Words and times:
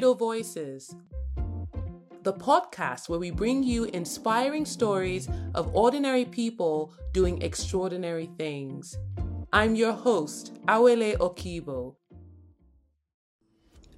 Voices, 0.00 0.96
the 2.22 2.32
podcast 2.32 3.10
where 3.10 3.18
we 3.18 3.30
bring 3.30 3.62
you 3.62 3.84
inspiring 3.84 4.64
stories 4.64 5.28
of 5.54 5.76
ordinary 5.76 6.24
people 6.24 6.94
doing 7.12 7.42
extraordinary 7.42 8.30
things. 8.38 8.96
I'm 9.52 9.74
your 9.74 9.92
host, 9.92 10.54
Awele 10.66 11.18
Okibo. 11.18 11.96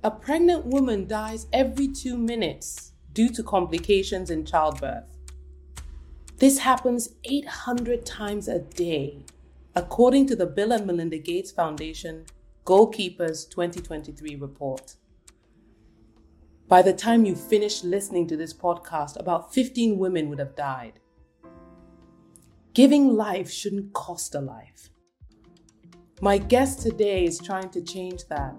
A 0.03 0.11
pregnant 0.11 0.67
woman 0.67 1.07
dies 1.07 1.47
every 1.53 1.87
two 1.87 2.19
minutes 2.19 2.95
due 3.13 3.29
to 3.29 3.45
complications 3.45 4.29
in 4.29 4.45
childbirth. 4.45 5.05
This 6.39 6.59
happens 6.59 7.11
800 7.23 8.05
times 8.05 8.49
a 8.49 8.59
day, 8.59 9.25
according 9.77 10.27
to 10.27 10.35
the 10.37 10.47
Bill 10.47 10.73
and 10.73 10.85
Melinda 10.85 11.19
Gates 11.19 11.53
Foundation 11.53 12.27
Goalkeepers 12.67 13.49
2023 13.49 14.35
report. 14.35 14.97
By 16.73 16.81
the 16.81 16.95
time 16.95 17.27
you 17.27 17.37
finish 17.37 17.85
listening 17.85 18.27
to 18.29 18.37
this 18.39 18.55
podcast, 18.55 19.21
about 19.21 19.53
15 19.53 19.99
women 19.99 20.31
would 20.31 20.39
have 20.39 20.57
died. 20.57 21.01
Giving 22.73 23.15
life 23.15 23.51
shouldn't 23.51 23.93
cost 23.93 24.35
a 24.35 24.41
life. 24.41 24.89
My 26.23 26.39
guest 26.39 26.81
today 26.81 27.27
is 27.27 27.39
trying 27.39 27.69
to 27.73 27.83
change 27.83 28.27
that. 28.31 28.55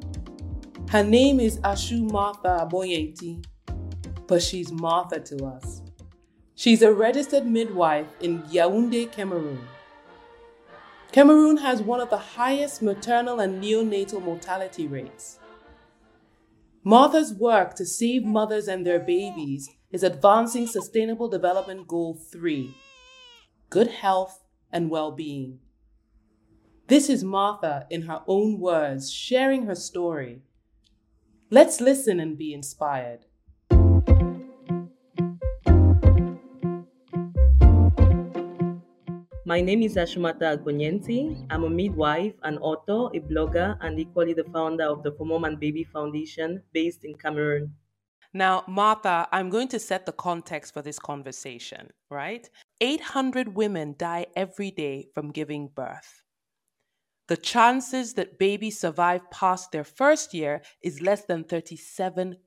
Her 0.89 1.03
name 1.03 1.39
is 1.39 1.58
Ashu 1.62 2.08
Martha 2.12 2.67
Agbornyenty, 2.70 3.44
but 4.27 4.44
she's 4.44 4.72
Martha 4.72 5.20
to 5.20 5.45
us. 5.45 5.81
She's 6.53 6.84
a 6.84 6.94
registered 6.94 7.48
midwife 7.48 8.16
in 8.20 8.44
Yaoundé, 8.44 9.11
Cameroon. 9.11 9.67
Cameroon 11.11 11.58
has 11.58 11.81
one 11.81 12.00
of 12.00 12.11
the 12.11 12.17
highest 12.17 12.84
maternal 12.84 13.39
and 13.39 13.59
neonatal 13.59 14.22
mortality 14.22 14.86
rates. 14.86 15.39
Martha's 16.86 17.34
work 17.34 17.76
to 17.76 17.86
save 17.86 18.26
mothers 18.26 18.68
and 18.68 18.86
their 18.86 19.00
babies 19.00 19.70
is 19.89 20.03
advancing 20.03 20.67
Sustainable 20.67 21.30
Development 21.30 21.88
Goal 21.88 22.14
3 22.14 22.76
good 23.70 23.88
health 23.88 24.44
and 24.72 24.89
well 24.89 25.11
being. 25.11 25.59
This 26.88 27.09
is 27.09 27.23
Martha, 27.23 27.88
in 27.89 28.04
her 28.04 28.22
own 28.28 28.59
words, 28.59 29.11
sharing 29.11 29.66
her 29.66 29.76
story. 29.76 30.42
Let's 31.50 31.80
listen 31.80 32.20
and 32.20 32.38
be 32.38 32.54
inspired. 32.54 33.26
My 39.45 39.59
name 39.59 39.81
is 39.81 39.97
Ashumata 39.97 40.58
Agbornyenty. 40.58 41.45
I'm 41.49 41.66
a 41.66 41.69
midwife, 41.69 42.33
an 42.44 42.58
author, 42.59 43.13
a 43.13 43.19
blogger, 43.19 43.77
and 43.81 43.99
equally 43.99 44.33
the 44.33 44.45
founder 44.45 44.86
of 44.86 45.03
the 45.03 45.11
For 45.11 45.25
Mom 45.25 45.44
and 45.44 45.59
Baby 45.59 45.83
Foundation 45.83 46.63
based 46.72 47.03
in 47.03 47.13
Cameroon. 47.16 47.75
Now, 48.33 48.64
Martha, 48.69 49.27
I'm 49.33 49.49
going 49.49 49.67
to 49.67 49.80
set 49.80 50.05
the 50.05 50.14
context 50.14 50.73
for 50.73 50.81
this 50.81 50.97
conversation, 50.97 51.89
right? 52.09 52.49
800 52.80 53.53
women 53.53 53.95
die 53.97 54.27
every 54.33 54.71
day 54.71 55.09
from 55.14 55.31
giving 55.31 55.67
birth. 55.67 56.23
The 57.27 57.36
chances 57.36 58.14
that 58.14 58.39
babies 58.39 58.80
survive 58.80 59.30
past 59.30 59.73
their 59.73 59.83
first 59.83 60.33
year 60.33 60.61
is 60.81 61.02
less 61.02 61.25
than 61.25 61.44
37%. 61.44 62.38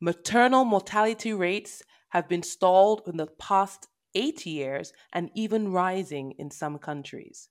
Maternal 0.00 0.64
mortality 0.64 1.32
rates 1.32 1.84
have 2.08 2.28
been 2.28 2.42
stalled 2.42 3.02
in 3.06 3.16
the 3.16 3.28
past 3.28 3.86
eight 4.14 4.46
years 4.46 4.92
and 5.12 5.30
even 5.34 5.72
rising 5.72 6.32
in 6.38 6.50
some 6.50 6.78
countries. 6.78 7.48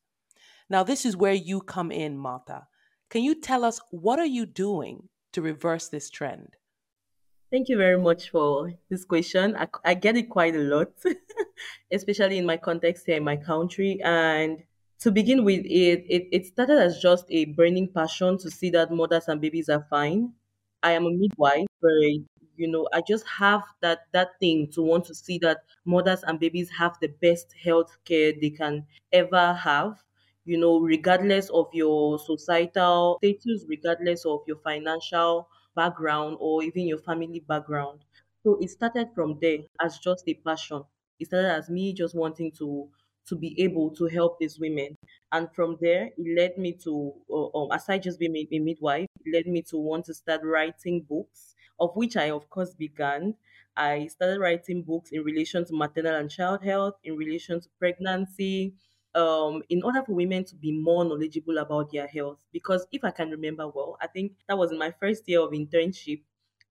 Now, 0.70 0.84
this 0.84 1.06
is 1.06 1.18
where 1.18 1.34
you 1.34 1.62
come 1.62 1.92
in, 1.92 2.18
Martha. 2.18 2.68
Can 3.10 3.24
you 3.24 3.36
tell 3.36 3.66
us 3.66 3.82
what 3.92 4.20
are 4.20 4.26
you 4.26 4.46
doing 4.46 5.10
to 5.34 5.42
reverse 5.42 5.90
this 5.90 6.10
trend? 6.10 6.56
Thank 7.52 7.68
you 7.68 7.78
very 7.78 8.00
much 8.00 8.30
for 8.30 8.72
this 8.90 9.04
question. 9.04 9.58
I, 9.58 9.68
I 9.84 9.94
get 9.94 10.16
it 10.16 10.30
quite 10.30 10.56
a 10.56 10.60
lot, 10.60 10.94
especially 11.92 12.38
in 12.38 12.46
my 12.46 12.56
context 12.56 13.06
here 13.06 13.18
in 13.18 13.26
my 13.26 13.36
country. 13.36 14.00
And 14.02 14.64
to 15.00 15.12
begin 15.12 15.44
with, 15.44 15.66
it, 15.66 16.06
it, 16.08 16.30
it 16.32 16.46
started 16.46 16.80
as 16.80 17.00
just 17.00 17.26
a 17.30 17.46
burning 17.46 17.90
passion 17.94 18.38
to 18.38 18.50
see 18.50 18.70
that 18.70 18.92
mothers 18.92 19.28
and 19.28 19.42
babies 19.42 19.68
are 19.68 19.86
fine. 19.90 20.32
I 20.82 20.94
am 20.94 21.06
a 21.06 21.12
midwife, 21.12 21.68
but 21.82 21.92
you 22.56 22.68
know 22.68 22.88
i 22.94 23.02
just 23.02 23.26
have 23.28 23.64
that 23.82 24.08
that 24.12 24.40
thing 24.40 24.70
to 24.70 24.82
want 24.82 25.06
to 25.06 25.16
see 25.16 25.38
that 25.38 25.64
mothers 25.86 26.24
and 26.24 26.40
babies 26.40 26.70
have 26.70 26.98
the 27.02 27.08
best 27.08 27.54
health 27.54 27.98
care 28.06 28.34
they 28.42 28.50
can 28.50 28.86
ever 29.14 29.54
have 29.54 30.04
you 30.46 30.58
know 30.58 30.80
regardless 30.80 31.50
of 31.52 31.68
your 31.74 32.18
societal 32.20 33.18
status 33.24 33.66
regardless 33.68 34.26
of 34.26 34.42
your 34.48 34.58
financial 34.58 35.48
background 35.76 36.38
or 36.42 36.62
even 36.64 36.86
your 36.86 36.98
family 36.98 37.40
background. 37.40 38.04
So 38.44 38.58
it 38.60 38.70
started 38.70 39.10
from 39.16 39.40
there 39.40 39.60
as 39.80 40.00
just 40.00 40.28
a 40.28 40.34
passion. 40.34 40.84
It 41.20 41.28
started 41.28 41.50
as 41.52 41.70
me 41.70 41.94
just 41.94 42.14
wanting 42.16 42.52
to 42.54 42.90
to 43.28 43.36
be 43.36 43.56
able 43.62 43.92
to 43.96 44.08
help 44.08 44.40
these 44.40 44.60
women. 44.60 44.98
And 45.32 45.48
from 45.54 45.78
there 45.80 46.10
it 46.18 46.38
led 46.38 46.58
me 46.58 46.74
to 46.84 47.14
uh, 47.30 47.48
um, 47.58 47.72
aside 47.72 48.04
just 48.04 48.20
being 48.20 48.36
a 48.52 48.60
midwife 48.60 49.08
it 49.24 49.34
led 49.34 49.48
me 49.48 49.62
to 49.64 49.78
want 49.78 50.06
to 50.06 50.14
start 50.14 50.42
writing 50.44 51.02
books 51.04 51.56
of 51.82 51.96
which 51.96 52.16
I, 52.18 52.30
of 52.32 52.50
course, 52.50 52.74
began. 52.76 53.36
I 53.76 54.08
started 54.08 54.40
writing 54.40 54.84
books 54.84 55.12
in 55.12 55.24
relation 55.24 55.66
to 55.66 55.74
maternal 55.76 56.16
and 56.16 56.30
child 56.32 56.64
health, 56.64 56.96
in 57.04 57.16
relation 57.18 57.60
to 57.62 57.70
pregnancy, 57.80 58.76
um, 59.16 59.64
in 59.70 59.84
order 59.84 60.04
for 60.04 60.14
women 60.14 60.46
to 60.46 60.56
be 60.56 60.72
more 60.72 61.04
knowledgeable 61.06 61.58
about 61.58 61.92
their 61.92 62.08
health. 62.08 62.40
Because 62.54 62.88
if 62.92 63.04
I 63.04 63.12
can 63.12 63.30
remember 63.32 63.68
well, 63.68 63.98
I 64.02 64.08
think 64.08 64.38
that 64.48 64.58
was 64.58 64.72
in 64.72 64.78
my 64.78 64.92
first 64.92 65.28
year 65.28 65.42
of 65.42 65.52
internship 65.52 66.24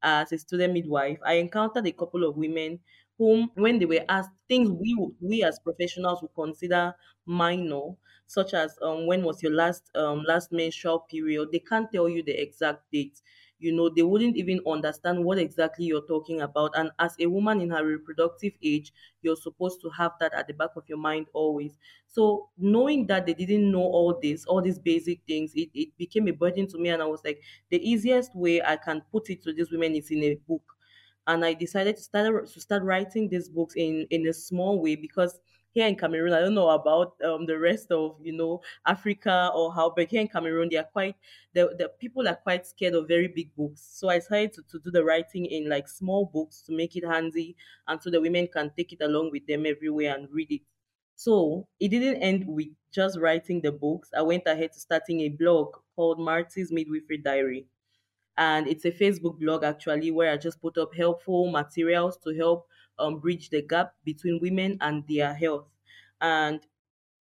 as 0.03 0.33
a 0.33 0.39
student 0.39 0.73
midwife. 0.75 1.19
I 1.25 1.35
encountered 1.35 1.87
a 1.87 1.93
couple 1.93 2.25
of 2.25 2.37
women 2.37 2.81
whom, 3.19 3.51
when 3.55 3.79
they 3.79 3.85
were 3.85 4.05
asked 4.09 4.31
things 4.49 4.71
we 4.71 4.97
we 5.21 5.45
as 5.45 5.59
professionals 5.59 6.23
would 6.23 6.35
consider 6.35 6.95
minor, 7.27 7.97
such 8.27 8.55
as 8.55 8.79
um, 8.83 9.07
when 9.07 9.23
was 9.23 9.43
your 9.43 9.53
last 9.53 9.91
um, 9.95 10.23
last 10.23 10.53
menstrual 10.53 11.01
period, 11.01 11.53
they 11.53 11.59
can't 11.59 11.93
tell 11.93 12.09
you 12.09 12.23
the 12.23 12.41
exact 12.41 12.91
date 12.91 13.21
you 13.61 13.73
know 13.73 13.89
they 13.89 14.03
wouldn't 14.03 14.37
even 14.37 14.61
understand 14.67 15.25
what 15.25 15.39
exactly 15.39 15.85
you're 15.85 16.07
talking 16.07 16.41
about. 16.41 16.73
And 16.77 16.91
as 16.99 17.15
a 17.21 17.27
woman 17.27 17.61
in 17.61 17.71
her 17.71 17.85
reproductive 17.85 18.53
age 18.63 18.93
you're 19.23 19.37
supposed 19.37 19.81
to 19.83 19.91
have 19.91 20.13
that 20.21 20.33
at 20.35 20.47
the 20.47 20.55
back 20.55 20.71
of 20.77 20.89
your 20.89 20.99
mind 20.99 21.27
always. 21.33 21.79
So 22.07 22.49
knowing 22.59 23.07
that 23.07 23.27
they 23.27 23.35
didn't 23.35 23.71
know 23.71 23.83
all 23.83 24.19
this 24.21 24.45
all 24.47 24.63
these 24.63 24.79
basic 24.79 25.21
things 25.27 25.53
it, 25.55 25.69
it 25.75 25.97
became 25.97 26.29
a 26.29 26.33
burden 26.33 26.67
to 26.69 26.79
me. 26.79 26.89
And 26.91 27.03
i 27.03 27.07
was 27.07 27.23
like 27.25 27.43
the 27.71 27.79
easiest 27.89 28.35
way 28.35 28.63
i 28.63 28.77
can 28.77 29.03
put 29.13 29.31
it 29.31 29.43
to 29.45 29.53
these 29.53 29.71
women 29.71 29.95
is 29.95 30.11
in 30.11 30.23
a 30.25 30.35
book. 30.35 30.63
And 31.27 31.45
i 31.45 31.55
decided 31.55 31.97
to 31.97 32.03
start 32.03 32.49
to 32.49 32.61
start 32.61 32.83
writing 32.83 33.29
these 33.29 33.49
books 33.49 33.75
in 33.77 34.07
in 34.11 34.27
a 34.27 34.33
small 34.33 34.81
way 34.81 34.97
because 34.97 35.41
here 35.73 35.87
in 35.87 35.97
Cameroon, 35.97 36.33
I 36.33 36.41
don't 36.41 36.55
know 36.55 36.71
about 36.71 37.15
um, 37.25 37.47
the 37.47 37.59
rest 37.59 37.91
of 37.91 38.17
you 38.23 38.33
know 38.33 38.61
Africa 38.87 39.51
or 39.55 39.73
how, 39.73 39.93
but 39.95 40.09
here 40.09 40.21
in 40.21 40.29
Cameroon, 40.29 40.69
they 40.71 40.77
are 40.77 40.85
quite 40.85 41.17
the, 41.55 41.75
the 41.79 41.91
people 41.99 42.27
are 42.29 42.37
quite 42.37 42.67
scared 42.67 42.95
of 42.95 43.09
very 43.09 43.29
big 43.29 43.55
books. 43.55 43.89
So 43.93 44.09
I 44.09 44.19
decided 44.19 44.53
to, 44.55 44.63
to 44.71 44.79
do 44.81 44.91
the 44.91 45.05
writing 45.05 45.47
in 45.47 45.69
like 45.69 45.89
small 45.89 46.27
books 46.27 46.63
to 46.63 46.73
make 46.73 46.97
it 46.97 47.05
handy, 47.05 47.57
and 47.87 48.03
so 48.03 48.11
the 48.11 48.21
women 48.21 48.49
can 48.53 48.71
take 48.77 48.93
it 48.93 49.03
along 49.03 49.31
with 49.31 49.47
them 49.47 49.67
everywhere 49.67 50.15
and 50.15 50.29
read 50.31 50.51
it. 50.51 50.63
So 51.15 51.69
it 51.79 51.89
didn't 51.89 52.23
end 52.23 52.47
with 52.47 52.69
just 52.93 53.19
writing 53.19 53.61
the 53.61 53.73
books. 53.73 54.09
I 54.17 54.23
went 54.23 54.47
ahead 54.47 54.73
to 54.73 54.81
starting 54.81 55.21
a 55.21 55.29
blog 55.29 55.77
called 55.95 56.19
Marty's 56.19 56.73
Midwifery 56.73 57.19
Diary. 57.19 57.67
And 58.39 58.67
it's 58.67 58.87
a 58.87 58.91
Facebook 58.91 59.39
blog 59.39 59.63
actually 59.65 60.11
where 60.13 60.33
I 60.33 60.39
just 60.39 60.63
put 60.63 60.79
up 60.79 60.95
helpful 60.95 61.51
materials 61.51 62.17
to 62.25 62.35
help 62.35 62.67
um, 63.01 63.19
bridge 63.19 63.51
the 63.51 63.63
gap 63.63 63.95
between 64.05 64.41
women 64.41 64.79
and 64.81 65.05
their 65.09 65.35
health. 65.35 65.67
And 66.21 66.61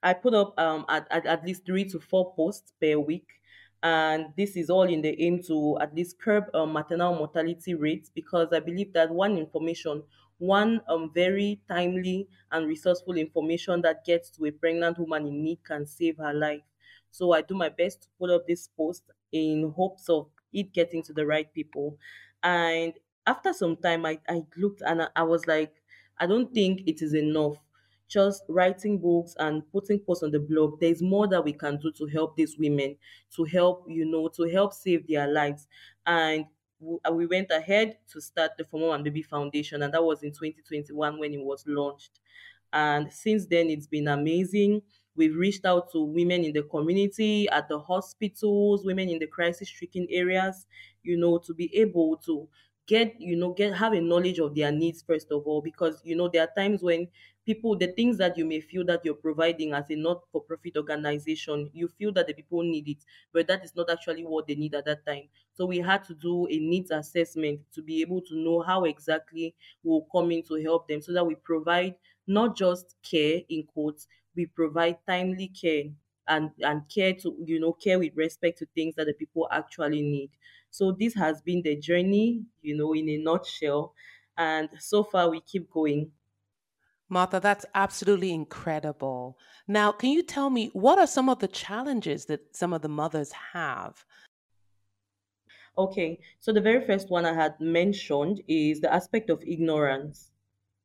I 0.03 0.13
put 0.13 0.33
up 0.33 0.57
um, 0.59 0.85
at, 0.89 1.07
at, 1.11 1.25
at 1.25 1.45
least 1.45 1.65
three 1.65 1.85
to 1.85 1.99
four 1.99 2.33
posts 2.35 2.73
per 2.81 2.97
week. 2.97 3.27
And 3.81 4.27
this 4.35 4.57
is 4.57 4.69
all 4.69 4.83
in 4.83 5.01
the 5.01 5.21
aim 5.21 5.41
to 5.43 5.77
at 5.79 5.95
least 5.95 6.19
curb 6.19 6.45
um, 6.53 6.73
maternal 6.73 7.15
mortality 7.15 7.75
rates 7.75 8.09
because 8.13 8.49
I 8.51 8.59
believe 8.59 8.91
that 8.93 9.09
one 9.09 9.37
information, 9.37 10.03
one 10.37 10.81
um, 10.89 11.11
very 11.13 11.61
timely 11.69 12.27
and 12.51 12.67
resourceful 12.67 13.15
information 13.15 13.81
that 13.81 14.03
gets 14.05 14.29
to 14.31 14.45
a 14.45 14.51
pregnant 14.51 14.99
woman 14.99 15.27
in 15.27 15.43
need 15.43 15.63
can 15.63 15.85
save 15.85 16.17
her 16.17 16.33
life. 16.33 16.61
So 17.11 17.31
I 17.33 17.41
do 17.41 17.55
my 17.55 17.69
best 17.69 18.03
to 18.03 18.07
put 18.19 18.29
up 18.29 18.47
this 18.47 18.67
post 18.67 19.03
in 19.31 19.73
hopes 19.75 20.09
of 20.09 20.27
it 20.53 20.73
getting 20.73 21.03
to 21.03 21.13
the 21.13 21.25
right 21.25 21.51
people. 21.53 21.97
And 22.43 22.93
after 23.29 23.53
some 23.53 23.75
time, 23.77 24.05
I, 24.05 24.19
I 24.27 24.43
looked 24.57 24.81
and 24.81 25.03
I, 25.03 25.07
I 25.15 25.23
was 25.23 25.47
like, 25.47 25.75
I 26.17 26.27
don't 26.27 26.53
think 26.53 26.81
it 26.87 27.01
is 27.01 27.13
enough 27.13 27.57
just 28.07 28.43
writing 28.49 28.97
books 28.97 29.35
and 29.37 29.69
putting 29.71 29.99
posts 29.99 30.23
on 30.23 30.31
the 30.31 30.39
blog 30.39 30.79
there's 30.79 30.99
more 30.99 31.27
that 31.27 31.43
we 31.43 31.53
can 31.53 31.77
do 31.77 31.91
to 31.91 32.07
help 32.07 32.35
these 32.35 32.57
women 32.57 32.95
to 33.29 33.43
help 33.43 33.85
you 33.87 34.03
know 34.03 34.27
to 34.27 34.49
help 34.49 34.73
save 34.73 35.05
their 35.07 35.27
lives 35.27 35.67
and 36.07 36.45
uh, 37.05 37.11
we 37.11 37.25
went 37.27 37.51
ahead 37.51 37.97
to 38.07 38.21
start 38.21 38.51
the 38.57 38.63
For 38.65 38.79
Mom 38.79 38.95
and 38.95 39.03
Baby 39.03 39.21
Foundation, 39.21 39.83
and 39.83 39.93
that 39.93 40.03
was 40.03 40.23
in 40.23 40.31
2021 40.31 41.19
when 41.19 41.33
it 41.33 41.43
was 41.43 41.65
launched. 41.67 42.19
And 42.71 43.11
since 43.11 43.45
then, 43.47 43.69
it's 43.69 43.87
been 43.87 44.07
amazing. 44.07 44.81
We've 45.15 45.35
reached 45.35 45.65
out 45.65 45.91
to 45.91 46.01
women 46.01 46.45
in 46.45 46.53
the 46.53 46.63
community, 46.63 47.49
at 47.49 47.67
the 47.67 47.79
hospitals, 47.79 48.85
women 48.85 49.09
in 49.09 49.19
the 49.19 49.27
crisis-stricken 49.27 50.07
areas, 50.09 50.65
you 51.03 51.17
know, 51.17 51.37
to 51.39 51.53
be 51.53 51.75
able 51.75 52.15
to 52.17 52.47
get 52.89 53.19
you 53.21 53.35
know 53.35 53.53
get 53.53 53.73
have 53.75 53.93
a 53.93 54.01
knowledge 54.01 54.39
of 54.39 54.55
their 54.55 54.71
needs 54.71 55.01
first 55.03 55.31
of 55.31 55.45
all 55.45 55.61
because 55.61 56.01
you 56.03 56.15
know 56.15 56.27
there 56.27 56.43
are 56.43 56.51
times 56.57 56.81
when 56.81 57.07
people 57.45 57.75
the 57.77 57.87
things 57.87 58.17
that 58.17 58.37
you 58.37 58.45
may 58.45 58.59
feel 58.59 58.83
that 58.85 59.03
you're 59.05 59.13
providing 59.13 59.73
as 59.73 59.89
a 59.89 59.95
not-for-profit 59.95 60.75
organization 60.77 61.69
you 61.73 61.87
feel 61.87 62.11
that 62.11 62.27
the 62.27 62.33
people 62.33 62.61
need 62.63 62.87
it 62.87 62.97
but 63.33 63.47
that 63.47 63.63
is 63.63 63.75
not 63.75 63.89
actually 63.89 64.23
what 64.25 64.47
they 64.47 64.55
need 64.55 64.73
at 64.75 64.85
that 64.85 65.05
time. 65.05 65.27
So 65.53 65.65
we 65.65 65.79
had 65.79 66.03
to 66.05 66.13
do 66.15 66.47
a 66.47 66.57
needs 66.59 66.91
assessment 66.91 67.61
to 67.73 67.81
be 67.81 68.01
able 68.01 68.21
to 68.23 68.35
know 68.35 68.61
how 68.61 68.85
exactly 68.85 69.55
we'll 69.83 70.07
come 70.11 70.31
in 70.31 70.43
to 70.43 70.55
help 70.55 70.87
them 70.87 71.01
so 71.01 71.13
that 71.13 71.25
we 71.25 71.35
provide 71.35 71.95
not 72.27 72.55
just 72.55 72.95
care 73.03 73.41
in 73.49 73.63
quotes 73.63 74.07
we 74.35 74.45
provide 74.45 74.97
timely 75.07 75.47
care 75.47 75.85
and 76.27 76.51
and 76.59 76.87
care 76.89 77.13
to 77.13 77.35
you 77.45 77.59
know 77.59 77.73
care 77.73 77.97
with 77.99 78.15
respect 78.15 78.57
to 78.59 78.65
things 78.75 78.95
that 78.95 79.05
the 79.05 79.13
people 79.13 79.47
actually 79.51 80.01
need 80.01 80.29
so 80.69 80.91
this 80.99 81.13
has 81.15 81.41
been 81.41 81.61
the 81.63 81.75
journey 81.75 82.41
you 82.61 82.75
know 82.75 82.93
in 82.93 83.09
a 83.09 83.17
nutshell 83.17 83.93
and 84.37 84.69
so 84.79 85.03
far 85.03 85.29
we 85.29 85.41
keep 85.41 85.69
going 85.71 86.11
Martha, 87.11 87.39
that's 87.39 87.65
absolutely 87.73 88.31
incredible. 88.31 89.35
Now, 89.67 89.91
can 89.91 90.11
you 90.11 90.21
tell 90.21 90.51
me 90.51 90.69
what 90.73 90.99
are 90.99 91.07
some 91.07 91.27
of 91.27 91.39
the 91.39 91.47
challenges 91.47 92.25
that 92.25 92.55
some 92.55 92.71
of 92.71 92.83
the 92.83 92.87
mothers 92.87 93.31
have? 93.53 94.05
okay 95.79 96.19
so 96.39 96.51
the 96.51 96.61
very 96.61 96.85
first 96.85 97.09
one 97.09 97.25
i 97.25 97.33
had 97.33 97.59
mentioned 97.59 98.41
is 98.47 98.81
the 98.81 98.93
aspect 98.93 99.29
of 99.29 99.41
ignorance 99.47 100.31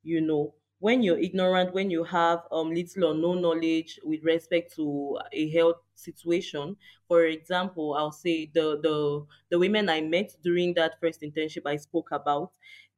you 0.03 0.21
know 0.21 0.53
when 0.79 1.03
you're 1.03 1.17
ignorant 1.17 1.73
when 1.73 1.89
you 1.89 2.03
have 2.03 2.39
um 2.51 2.71
little 2.71 3.05
or 3.05 3.13
no 3.13 3.33
knowledge 3.33 3.99
with 4.03 4.23
respect 4.23 4.73
to 4.75 5.17
a 5.33 5.49
health 5.49 5.77
situation. 5.95 6.77
For 7.07 7.25
example 7.25 7.93
i'll 7.95 8.11
say 8.11 8.45
the 8.53 8.79
the 8.81 9.25
the 9.49 9.59
women 9.59 9.89
i 9.89 10.01
met 10.01 10.35
during 10.43 10.73
that 10.75 10.99
first 10.99 11.21
internship 11.21 11.63
i 11.65 11.75
spoke 11.77 12.11
about 12.11 12.51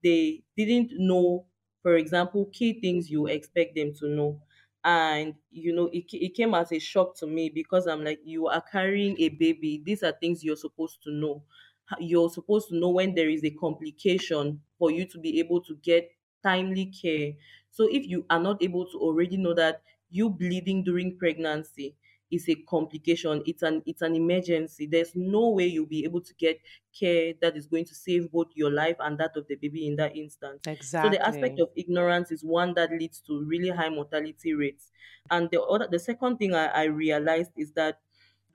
they 0.03 0.43
didn't 0.55 0.91
know 0.97 1.45
for 1.81 1.95
example 1.97 2.45
key 2.47 2.79
things 2.79 3.09
you 3.09 3.27
expect 3.27 3.75
them 3.75 3.93
to 3.95 4.07
know. 4.07 4.41
And 4.83 5.35
you 5.51 5.73
know 5.75 5.87
it, 5.91 6.05
it 6.13 6.33
came 6.35 6.53
as 6.53 6.71
a 6.71 6.79
shock 6.79 7.15
to 7.17 7.27
me 7.27 7.49
because 7.49 7.87
i'm 7.87 8.03
like 8.05 8.21
you 8.23 8.47
are 8.47 8.61
carrying 8.61 9.19
a 9.19 9.29
baby. 9.29 9.81
These 9.83 10.03
are 10.03 10.13
things 10.13 10.43
you're 10.43 10.55
supposed 10.55 11.03
to 11.03 11.11
know. 11.11 11.43
You're 11.99 12.29
supposed 12.29 12.69
to 12.69 12.75
know 12.75 12.89
when 12.89 13.15
there 13.15 13.29
is 13.29 13.43
a 13.43 13.49
complication 13.49 14.61
for 14.77 14.91
you 14.91 15.05
to 15.05 15.17
be 15.19 15.39
able 15.39 15.61
to 15.63 15.75
get 15.77 16.11
timely 16.43 16.85
care. 16.87 17.33
So 17.71 17.87
if 17.89 18.05
you 18.05 18.25
are 18.29 18.39
not 18.39 18.61
able 18.61 18.89
to 18.91 18.97
already 18.97 19.37
know 19.37 19.53
that 19.53 19.81
you 20.09 20.29
bleeding 20.29 20.83
during 20.83 21.17
pregnancy 21.17 21.95
is 22.31 22.47
a 22.49 22.55
complication, 22.55 23.41
it's 23.45 23.63
an 23.63 23.81
it's 23.85 24.01
an 24.01 24.15
emergency. 24.15 24.85
There's 24.87 25.15
no 25.15 25.49
way 25.49 25.67
you'll 25.67 25.85
be 25.85 26.03
able 26.03 26.21
to 26.21 26.33
get 26.35 26.59
care 26.97 27.33
that 27.41 27.55
is 27.55 27.67
going 27.67 27.85
to 27.85 27.95
save 27.95 28.31
both 28.31 28.47
your 28.55 28.71
life 28.71 28.97
and 28.99 29.17
that 29.19 29.37
of 29.37 29.47
the 29.47 29.55
baby 29.55 29.87
in 29.87 29.95
that 29.97 30.15
instance. 30.15 30.63
exactly 30.65 30.97
So 30.97 31.09
the 31.09 31.25
aspect 31.25 31.59
of 31.59 31.69
ignorance 31.75 32.31
is 32.31 32.43
one 32.43 32.73
that 32.75 32.91
leads 32.91 33.21
to 33.21 33.43
really 33.45 33.69
high 33.69 33.89
mortality 33.89 34.53
rates. 34.53 34.91
And 35.29 35.49
the 35.51 35.61
other 35.61 35.87
the 35.89 35.99
second 35.99 36.37
thing 36.37 36.53
I, 36.53 36.67
I 36.67 36.83
realized 36.85 37.51
is 37.55 37.71
that 37.73 38.01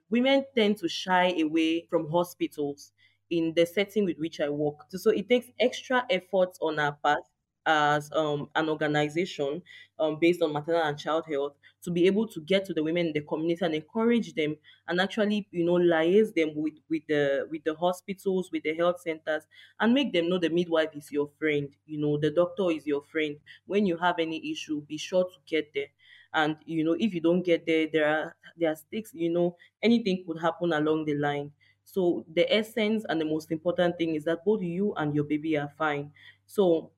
women 0.09 0.45
tend 0.55 0.77
to 0.77 0.87
shy 0.89 1.33
away 1.41 1.85
from 1.89 2.09
hospitals 2.09 2.91
in 3.29 3.53
the 3.55 3.65
setting 3.65 4.05
with 4.05 4.17
which 4.17 4.39
I 4.39 4.49
work. 4.49 4.85
So 4.89 5.09
it 5.11 5.29
takes 5.29 5.47
extra 5.59 6.05
efforts 6.09 6.59
on 6.61 6.79
our 6.79 6.93
part 6.93 7.23
as 7.65 8.11
um, 8.13 8.49
an 8.55 8.69
organization 8.69 9.61
um, 9.99 10.17
based 10.19 10.41
on 10.41 10.51
maternal 10.51 10.81
and 10.83 10.97
child 10.97 11.25
health 11.29 11.55
to 11.81 11.91
be 11.91 12.05
able 12.07 12.27
to 12.27 12.41
get 12.41 12.65
to 12.65 12.73
the 12.73 12.83
women 12.83 13.07
in 13.07 13.13
the 13.13 13.21
community 13.21 13.63
and 13.63 13.75
encourage 13.75 14.33
them 14.33 14.55
and 14.87 14.99
actually 14.99 15.47
you 15.51 15.63
know 15.63 15.73
liaise 15.73 16.33
them 16.33 16.53
with 16.55 16.73
with 16.89 17.03
the 17.07 17.47
with 17.51 17.63
the 17.63 17.75
hospitals 17.75 18.51
with 18.51 18.63
the 18.63 18.73
health 18.75 18.99
centers 19.01 19.43
and 19.79 19.93
make 19.93 20.11
them 20.13 20.29
know 20.29 20.37
the 20.37 20.49
midwife 20.49 20.89
is 20.95 21.11
your 21.11 21.27
friend. 21.39 21.75
You 21.85 21.99
know 21.99 22.17
the 22.17 22.31
doctor 22.31 22.69
is 22.71 22.85
your 22.87 23.01
friend. 23.03 23.39
When 23.65 23.85
you 23.85 23.97
have 23.97 24.19
any 24.19 24.51
issue 24.51 24.81
be 24.81 24.97
sure 24.97 25.25
to 25.25 25.37
get 25.45 25.73
there. 25.73 25.87
And 26.33 26.57
you 26.65 26.83
know 26.83 26.95
if 26.99 27.13
you 27.13 27.21
don't 27.21 27.43
get 27.43 27.65
there 27.65 27.87
there 27.87 28.07
are 28.07 28.35
there 28.57 28.71
are 28.71 28.75
stakes 28.75 29.13
you 29.13 29.29
know 29.29 29.57
anything 29.81 30.23
could 30.25 30.39
happen 30.39 30.73
along 30.73 31.05
the 31.05 31.15
line. 31.15 31.51
So 31.85 32.25
the 32.33 32.51
essence 32.51 33.05
and 33.09 33.19
the 33.19 33.25
most 33.25 33.51
important 33.51 33.97
thing 33.97 34.15
is 34.15 34.23
that 34.23 34.45
both 34.45 34.61
you 34.61 34.93
and 34.95 35.13
your 35.13 35.25
baby 35.25 35.57
are 35.57 35.71
fine. 35.77 36.13
So 36.45 36.91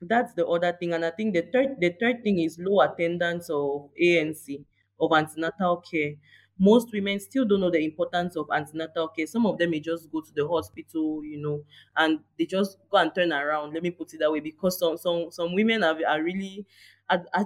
that's 0.00 0.32
the 0.34 0.46
other 0.46 0.72
thing 0.78 0.92
and 0.92 1.04
i 1.04 1.10
think 1.10 1.34
the 1.34 1.42
third 1.52 1.76
the 1.80 1.90
third 2.00 2.22
thing 2.22 2.38
is 2.38 2.58
low 2.58 2.80
attendance 2.80 3.50
of 3.50 3.90
anc 4.00 4.64
of 5.00 5.12
antenatal 5.12 5.78
care 5.78 6.14
most 6.60 6.92
women 6.92 7.20
still 7.20 7.44
don't 7.44 7.60
know 7.60 7.70
the 7.70 7.84
importance 7.84 8.36
of 8.36 8.46
antenatal 8.52 9.08
care 9.08 9.26
some 9.26 9.46
of 9.46 9.58
them 9.58 9.70
may 9.70 9.80
just 9.80 10.10
go 10.10 10.20
to 10.20 10.32
the 10.34 10.46
hospital 10.46 11.24
you 11.24 11.40
know 11.40 11.62
and 11.96 12.20
they 12.38 12.46
just 12.46 12.78
go 12.90 12.98
and 12.98 13.14
turn 13.14 13.32
around 13.32 13.72
let 13.74 13.82
me 13.82 13.90
put 13.90 14.12
it 14.14 14.18
that 14.18 14.30
way 14.30 14.40
because 14.40 14.78
some 14.78 14.96
some 14.96 15.30
some 15.30 15.54
women 15.54 15.82
are, 15.84 15.96
are 16.06 16.22
really 16.22 16.64
I, 17.10 17.20
I, 17.32 17.44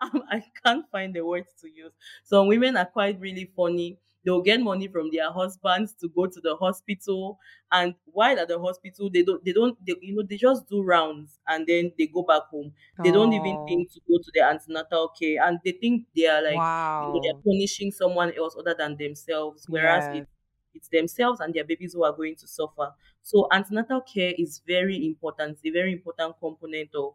I 0.30 0.44
can't 0.64 0.88
find 0.92 1.14
the 1.14 1.24
words 1.26 1.52
to 1.62 1.68
use. 1.68 1.90
Some 2.22 2.46
women 2.46 2.76
are 2.76 2.86
quite 2.86 3.18
really 3.18 3.50
funny. 3.56 3.98
They'll 4.24 4.42
get 4.42 4.60
money 4.60 4.86
from 4.88 5.10
their 5.10 5.30
husbands 5.32 5.94
to 5.94 6.08
go 6.08 6.26
to 6.26 6.40
the 6.40 6.56
hospital, 6.56 7.38
and 7.72 7.94
while 8.04 8.38
at 8.38 8.48
the 8.48 8.58
hospital, 8.58 9.08
they 9.10 9.22
don't, 9.22 9.42
they 9.44 9.52
don't, 9.52 9.78
they, 9.86 9.94
you 10.02 10.14
know, 10.14 10.22
they 10.28 10.36
just 10.36 10.68
do 10.68 10.82
rounds 10.82 11.38
and 11.48 11.66
then 11.66 11.92
they 11.98 12.06
go 12.06 12.22
back 12.22 12.42
home. 12.50 12.72
They 13.02 13.12
don't 13.12 13.32
even 13.32 13.58
think 13.66 13.90
to 13.92 14.00
go 14.08 14.18
to 14.18 14.30
the 14.34 14.42
antenatal 14.44 15.08
care, 15.18 15.42
and 15.42 15.58
they 15.64 15.72
think 15.72 16.06
they 16.14 16.26
are 16.26 16.42
like, 16.42 16.64
you 16.98 17.08
know, 17.12 17.20
they're 17.22 17.40
punishing 17.44 17.90
someone 17.92 18.32
else 18.34 18.54
other 18.58 18.74
than 18.74 18.96
themselves, 18.96 19.66
whereas 19.68 20.08
it's 20.10 20.28
it's 20.74 20.88
themselves 20.88 21.40
and 21.40 21.52
their 21.52 21.64
babies 21.64 21.94
who 21.94 22.04
are 22.04 22.12
going 22.12 22.36
to 22.36 22.46
suffer. 22.46 22.94
So 23.22 23.48
antenatal 23.50 24.02
care 24.02 24.34
is 24.38 24.60
very 24.66 25.04
important. 25.04 25.52
It's 25.58 25.66
a 25.66 25.70
very 25.70 25.92
important 25.92 26.36
component 26.38 26.94
of 26.94 27.14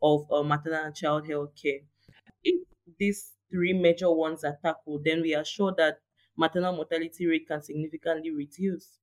of 0.00 0.30
uh, 0.30 0.42
maternal 0.42 0.84
and 0.84 0.94
child 0.94 1.26
health 1.28 1.54
care. 1.60 1.80
If 2.44 2.66
these 2.98 3.34
three 3.50 3.72
major 3.72 4.10
ones 4.12 4.44
are 4.44 4.58
tackled, 4.62 5.04
then 5.04 5.22
we 5.22 5.34
are 5.34 5.44
sure 5.44 5.74
that 5.76 6.00
maternal 6.36 6.74
mortality 6.74 7.26
rate 7.26 7.46
can 7.46 7.62
significantly 7.62 8.30
reduce. 8.30 8.98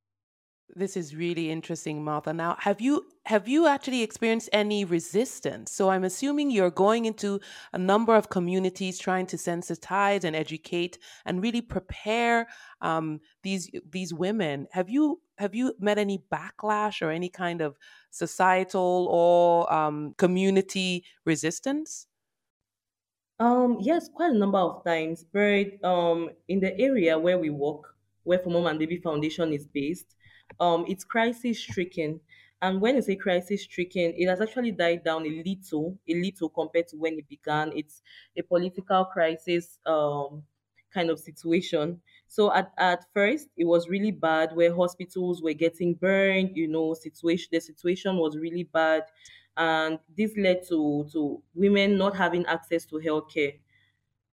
This 0.75 0.95
is 0.95 1.15
really 1.15 1.49
interesting, 1.49 2.03
Martha. 2.03 2.31
Now, 2.31 2.55
have 2.59 2.79
you 2.79 3.03
have 3.25 3.47
you 3.47 3.65
actually 3.65 4.03
experienced 4.03 4.49
any 4.53 4.85
resistance? 4.85 5.71
So 5.71 5.89
I'm 5.89 6.03
assuming 6.03 6.51
you're 6.51 6.69
going 6.69 7.05
into 7.05 7.39
a 7.73 7.77
number 7.77 8.15
of 8.15 8.29
communities 8.29 8.99
trying 8.99 9.25
to 9.27 9.37
sensitize 9.37 10.23
and 10.23 10.35
educate 10.35 10.99
and 11.25 11.41
really 11.41 11.61
prepare 11.61 12.47
um, 12.81 13.19
these 13.41 13.71
these 13.89 14.13
women. 14.13 14.67
Have 14.71 14.89
you 14.89 15.21
have 15.39 15.55
you 15.55 15.73
met 15.79 15.97
any 15.97 16.23
backlash 16.31 17.01
or 17.01 17.09
any 17.09 17.29
kind 17.29 17.61
of 17.61 17.75
societal 18.11 19.07
or 19.09 19.71
um, 19.73 20.13
community 20.17 21.03
resistance? 21.25 22.05
Um, 23.39 23.77
yes, 23.79 24.09
quite 24.09 24.31
a 24.31 24.37
number 24.37 24.57
of 24.57 24.83
times. 24.83 25.23
But 25.31 25.83
um, 25.83 26.29
in 26.47 26.59
the 26.59 26.77
area 26.79 27.17
where 27.17 27.37
we 27.37 27.49
work, 27.49 27.95
where 28.23 28.39
For 28.39 28.49
Mom 28.49 28.67
and 28.67 28.79
Baby 28.79 28.97
Foundation 28.97 29.53
is 29.53 29.65
based, 29.65 30.15
um, 30.59 30.85
it's 30.87 31.03
crisis 31.03 31.59
stricken. 31.59 32.19
And 32.61 32.81
when 32.81 32.97
I 32.97 32.99
say 32.99 33.15
crisis 33.15 33.63
stricken, 33.63 34.13
it 34.17 34.27
has 34.27 34.41
actually 34.41 34.71
died 34.71 35.05
down 35.05 35.25
a 35.25 35.43
little, 35.45 35.97
a 36.09 36.13
little 36.13 36.49
compared 36.49 36.89
to 36.89 36.97
when 36.97 37.17
it 37.17 37.29
began. 37.29 37.71
It's 37.73 38.01
a 38.37 38.41
political 38.41 39.05
crisis 39.05 39.79
um 39.85 40.43
kind 40.93 41.09
of 41.11 41.19
situation. 41.19 42.01
So 42.27 42.51
at, 42.51 42.71
at 42.77 43.05
first 43.13 43.47
it 43.55 43.65
was 43.65 43.87
really 43.87 44.11
bad 44.11 44.55
where 44.55 44.75
hospitals 44.75 45.41
were 45.41 45.53
getting 45.53 45.93
burned, 45.93 46.57
you 46.57 46.67
know, 46.67 46.93
situation 46.95 47.49
the 47.51 47.59
situation 47.61 48.17
was 48.17 48.35
really 48.35 48.63
bad 48.63 49.03
and 49.57 49.99
this 50.17 50.35
led 50.37 50.63
to 50.69 51.07
to 51.11 51.43
women 51.53 51.97
not 51.97 52.15
having 52.15 52.45
access 52.45 52.85
to 52.85 52.95
healthcare. 52.95 53.59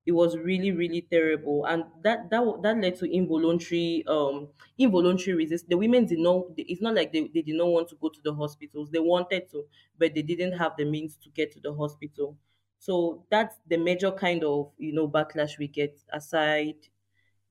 It 0.07 0.13
was 0.13 0.37
really 0.39 0.71
really 0.71 1.03
terrible, 1.03 1.65
and 1.67 1.85
that 2.03 2.31
that 2.31 2.43
that 2.63 2.79
led 2.79 2.95
to 2.97 3.07
involuntary 3.13 4.05
um 4.07 4.49
involuntary 4.79 5.37
resist. 5.37 5.69
The 5.69 5.77
women 5.77 6.07
did 6.07 6.21
not. 6.21 6.45
It's 6.57 6.81
not 6.81 6.95
like 6.95 7.13
they, 7.13 7.23
they 7.35 7.43
did 7.43 7.57
not 7.57 7.67
want 7.69 7.89
to 7.91 7.97
go 7.97 8.09
to 8.11 8.21
the 8.23 8.33
hospitals. 8.35 8.91
They 8.91 9.01
wanted 9.01 9.51
to, 9.51 9.65
but 9.99 10.15
they 10.15 10.23
didn't 10.23 10.59
have 10.59 10.77
the 10.79 10.85
means 10.85 11.17
to 11.19 11.31
get 11.31 11.53
to 11.53 11.61
the 11.61 11.75
hospital. 11.75 12.39
So 12.79 13.27
that's 13.31 13.57
the 13.67 13.79
major 13.79 14.13
kind 14.13 14.45
of 14.45 14.73
you 14.79 14.93
know 14.93 15.09
backlash 15.09 15.59
we 15.59 15.67
get 15.69 16.01
aside 16.13 16.77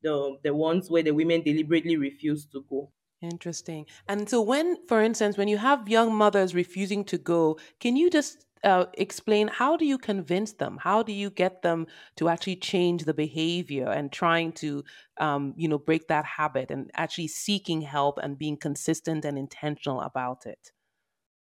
the 0.01 0.37
the 0.43 0.53
ones 0.53 0.89
where 0.89 1.03
the 1.03 1.11
women 1.11 1.41
deliberately 1.41 1.97
refuse 1.97 2.45
to 2.47 2.61
go. 2.69 2.91
Interesting. 3.25 3.85
And 4.07 4.29
so, 4.29 4.41
when, 4.41 4.77
for 4.87 5.01
instance, 5.01 5.37
when 5.37 5.47
you 5.47 5.57
have 5.57 5.89
young 5.89 6.13
mothers 6.13 6.53
refusing 6.53 7.03
to 7.05 7.17
go, 7.17 7.57
can 7.79 7.95
you 7.95 8.09
just 8.09 8.45
uh, 8.63 8.85
explain 8.93 9.47
how 9.47 9.77
do 9.77 9.85
you 9.85 9.97
convince 9.97 10.53
them? 10.53 10.77
How 10.81 11.01
do 11.03 11.11
you 11.11 11.29
get 11.29 11.61
them 11.61 11.87
to 12.17 12.29
actually 12.29 12.57
change 12.57 13.03
the 13.05 13.13
behavior 13.13 13.89
and 13.89 14.11
trying 14.11 14.51
to, 14.53 14.83
um, 15.17 15.53
you 15.57 15.67
know, 15.67 15.77
break 15.79 16.07
that 16.07 16.25
habit 16.25 16.71
and 16.71 16.91
actually 16.95 17.27
seeking 17.27 17.81
help 17.81 18.17
and 18.19 18.37
being 18.37 18.57
consistent 18.57 19.25
and 19.25 19.37
intentional 19.37 20.01
about 20.01 20.45
it? 20.45 20.71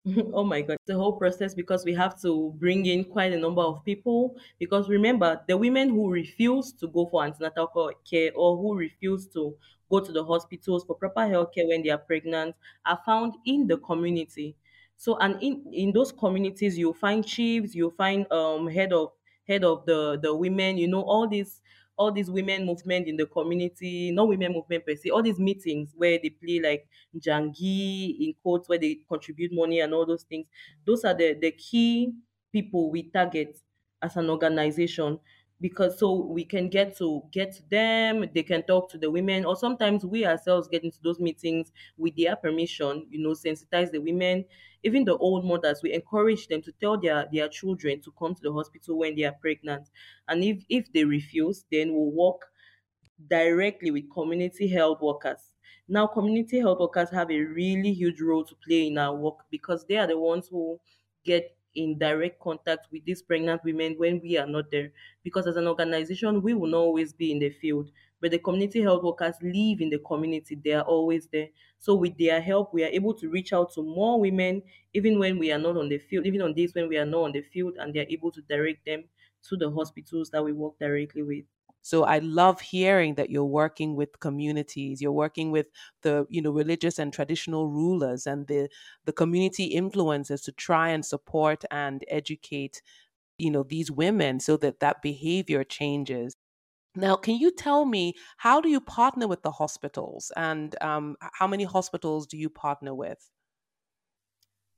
Oh 0.34 0.44
my 0.44 0.62
God, 0.62 0.78
the 0.86 0.96
whole 0.96 1.14
process 1.18 1.54
because 1.56 1.84
we 1.84 1.94
have 1.94 2.20
to 2.22 2.54
bring 2.58 2.86
in 2.86 3.06
quite 3.06 3.34
a 3.34 3.40
number 3.40 3.62
of 3.62 3.84
people. 3.84 4.36
Because 4.60 4.88
remember, 4.90 5.42
the 5.48 5.58
women 5.58 5.90
who 5.90 6.10
refuse 6.12 6.72
to 6.74 6.88
go 6.88 7.08
for 7.08 7.24
antenatal 7.26 7.92
care 8.10 8.32
or 8.36 8.58
who 8.58 8.76
refuse 8.76 9.28
to 9.30 9.56
go 9.90 10.00
to 10.00 10.12
the 10.12 10.24
hospitals 10.24 10.84
for 10.86 10.96
proper 10.96 11.28
health 11.28 11.54
care 11.54 11.68
when 11.68 11.84
they 11.84 11.90
are 11.90 11.98
pregnant 11.98 12.56
are 12.86 13.00
found 13.06 13.36
in 13.46 13.68
the 13.68 13.78
community. 13.78 14.56
So, 14.98 15.18
and 15.18 15.42
in, 15.44 15.66
in 15.74 15.92
those 15.92 16.12
communities, 16.12 16.78
you'll 16.78 16.94
find 16.94 17.26
chiefs, 17.26 17.76
you'll 17.76 17.92
find 17.92 18.32
um 18.32 18.68
head 18.68 18.94
of 18.94 19.14
head 19.48 19.64
of 19.64 19.86
the 19.86 20.20
the 20.22 20.34
women, 20.36 20.78
you 20.78 20.88
know, 20.88 21.02
all 21.04 21.28
these 21.28 21.62
all 21.98 22.12
these 22.12 22.30
women 22.30 22.66
movement 22.66 23.08
in 23.08 23.16
the 23.16 23.26
community, 23.26 24.12
not 24.12 24.28
women 24.28 24.52
movement 24.52 24.86
per 24.86 24.96
se, 24.96 25.10
all 25.10 25.22
these 25.24 25.40
meetings 25.40 25.94
where 25.96 26.20
they 26.22 26.30
play 26.30 26.60
like 26.60 26.88
njangi 27.16 28.18
in 28.20 28.34
quotes, 28.42 28.68
where 28.68 28.78
they 28.80 28.96
contribute 29.08 29.52
money 29.54 29.80
and 29.80 29.94
all 29.94 30.06
those 30.06 30.24
things. 30.24 30.46
Those 30.86 31.06
are 31.06 31.14
the, 31.14 31.34
the 31.36 31.52
key 31.52 32.14
people 32.52 32.90
we 32.92 33.04
target 33.04 33.60
as 34.02 34.18
an 34.18 34.30
organization 34.30 35.20
because 35.62 35.98
so 35.98 36.14
we 36.14 36.44
can 36.44 36.68
get 36.70 36.98
to 36.98 37.24
get 37.32 37.62
them 37.70 38.26
they 38.34 38.44
can 38.44 38.62
talk 38.64 38.90
to 38.90 38.98
the 38.98 39.10
women 39.10 39.46
or 39.46 39.56
sometimes 39.56 40.06
we 40.06 40.26
ourselves 40.26 40.68
get 40.68 40.84
into 40.84 41.00
those 41.02 41.20
meetings 41.20 41.72
with 41.98 42.16
their 42.18 42.36
permission 42.36 43.08
you 43.10 43.20
know 43.20 43.32
sensitize 43.32 43.90
the 43.92 44.00
women 44.00 44.44
even 44.84 45.06
the 45.06 45.18
old 45.18 45.46
mothers 45.46 45.82
we 45.82 45.94
encourage 45.94 46.48
them 46.48 46.62
to 46.62 46.72
tell 46.74 47.00
their 47.00 47.28
their 47.32 47.48
children 47.48 48.02
to 48.02 48.12
come 48.20 48.36
to 48.36 48.42
the 48.42 48.52
hospital 48.52 48.98
when 48.98 49.16
they 49.16 49.24
are 49.24 49.34
pregnant 49.40 49.90
and 50.28 50.44
if 50.44 50.64
if 50.70 50.92
they 50.92 51.06
refuse 51.06 51.66
then 51.72 51.94
we'll 51.94 52.12
work 52.12 52.42
directly 53.28 53.92
with 53.92 54.10
community 54.12 54.68
health 54.68 55.02
workers. 55.02 55.54
Now, 55.88 56.08
community 56.08 56.60
health 56.60 56.80
workers 56.80 57.10
have 57.12 57.32
a 57.32 57.40
really 57.40 57.94
huge 57.94 58.20
role 58.22 58.44
to 58.46 58.56
play 58.56 58.88
in 58.88 58.98
our 58.98 59.16
work 59.16 59.46
because 59.50 59.86
they 59.86 59.98
are 59.98 60.08
the 60.08 60.18
ones 60.18 60.48
who 60.48 60.80
get 61.24 61.56
in 61.76 61.98
direct 61.98 62.40
contact 62.40 62.88
with 62.92 63.06
these 63.06 63.22
pregnant 63.22 63.64
women 63.64 63.96
when 63.98 64.20
we 64.22 64.38
are 64.38 64.48
not 64.48 64.72
there. 64.72 64.92
Because 65.24 65.48
as 65.48 65.58
an 65.58 65.68
organization, 65.68 66.42
we 66.42 66.54
will 66.54 66.70
not 66.70 66.78
always 66.80 67.14
be 67.14 67.32
in 67.32 67.40
the 67.40 67.50
field, 67.50 67.92
but 68.22 68.32
the 68.32 68.40
community 68.40 68.82
health 68.82 69.04
workers 69.04 69.36
live 69.42 69.82
in 69.82 69.90
the 69.90 70.00
community, 70.00 70.56
they 70.56 70.74
are 70.74 70.84
always 70.84 71.28
there. 71.28 71.50
So, 71.80 71.96
with 71.96 72.18
their 72.18 72.42
help, 72.42 72.74
we 72.74 72.84
are 72.84 72.88
able 72.88 73.14
to 73.16 73.30
reach 73.30 73.54
out 73.54 73.72
to 73.74 73.84
more 73.84 74.20
women 74.20 74.64
even 74.94 75.20
when 75.20 75.38
we 75.38 75.52
are 75.52 75.60
not 75.60 75.78
on 75.78 75.90
the 75.90 75.98
field, 76.00 76.26
even 76.26 76.42
on 76.42 76.54
days 76.54 76.74
when 76.74 76.88
we 76.88 76.98
are 76.98 77.06
not 77.06 77.24
on 77.24 77.32
the 77.34 77.42
field, 77.42 77.76
and 77.78 77.94
they 77.94 78.00
are 78.00 78.08
able 78.10 78.32
to 78.32 78.42
direct 78.42 78.86
them 78.86 79.06
to 79.44 79.56
the 79.58 79.70
hospitals 79.72 80.30
that 80.32 80.44
we 80.44 80.52
work 80.54 80.78
directly 80.80 81.22
with. 81.24 81.46
So 81.86 82.04
I 82.04 82.20
love 82.20 82.62
hearing 82.62 83.16
that 83.16 83.30
you're 83.30 83.46
working 83.46 83.96
with 83.96 84.20
communities, 84.20 85.02
you're 85.02 85.12
working 85.12 85.52
with 85.52 85.68
the, 86.02 86.26
you 86.30 86.42
know, 86.42 86.52
religious 86.52 86.98
and 87.00 87.14
traditional 87.14 87.68
rulers 87.70 88.26
and 88.28 88.48
the 88.48 88.70
the 89.06 89.14
community 89.14 89.76
influencers 89.76 90.44
to 90.46 90.52
try 90.52 90.90
and 90.90 91.06
support 91.06 91.64
and 91.72 92.04
educate, 92.08 92.82
you 93.38 93.52
know, 93.52 93.64
these 93.64 93.92
women 93.92 94.40
so 94.40 94.58
that 94.58 94.80
that 94.82 95.02
behavior 95.02 95.64
changes. 95.64 96.36
Now, 96.96 97.16
can 97.18 97.36
you 97.36 97.52
tell 97.52 97.86
me 97.86 98.16
how 98.38 98.62
do 98.62 98.70
you 98.70 98.82
partner 98.82 99.28
with 99.28 99.44
the 99.44 99.52
hospitals 99.52 100.32
and 100.38 100.76
um, 100.82 101.18
how 101.34 101.48
many 101.48 101.64
hospitals 101.66 102.28
do 102.28 102.38
you 102.38 102.50
partner 102.50 102.94
with? 102.96 103.30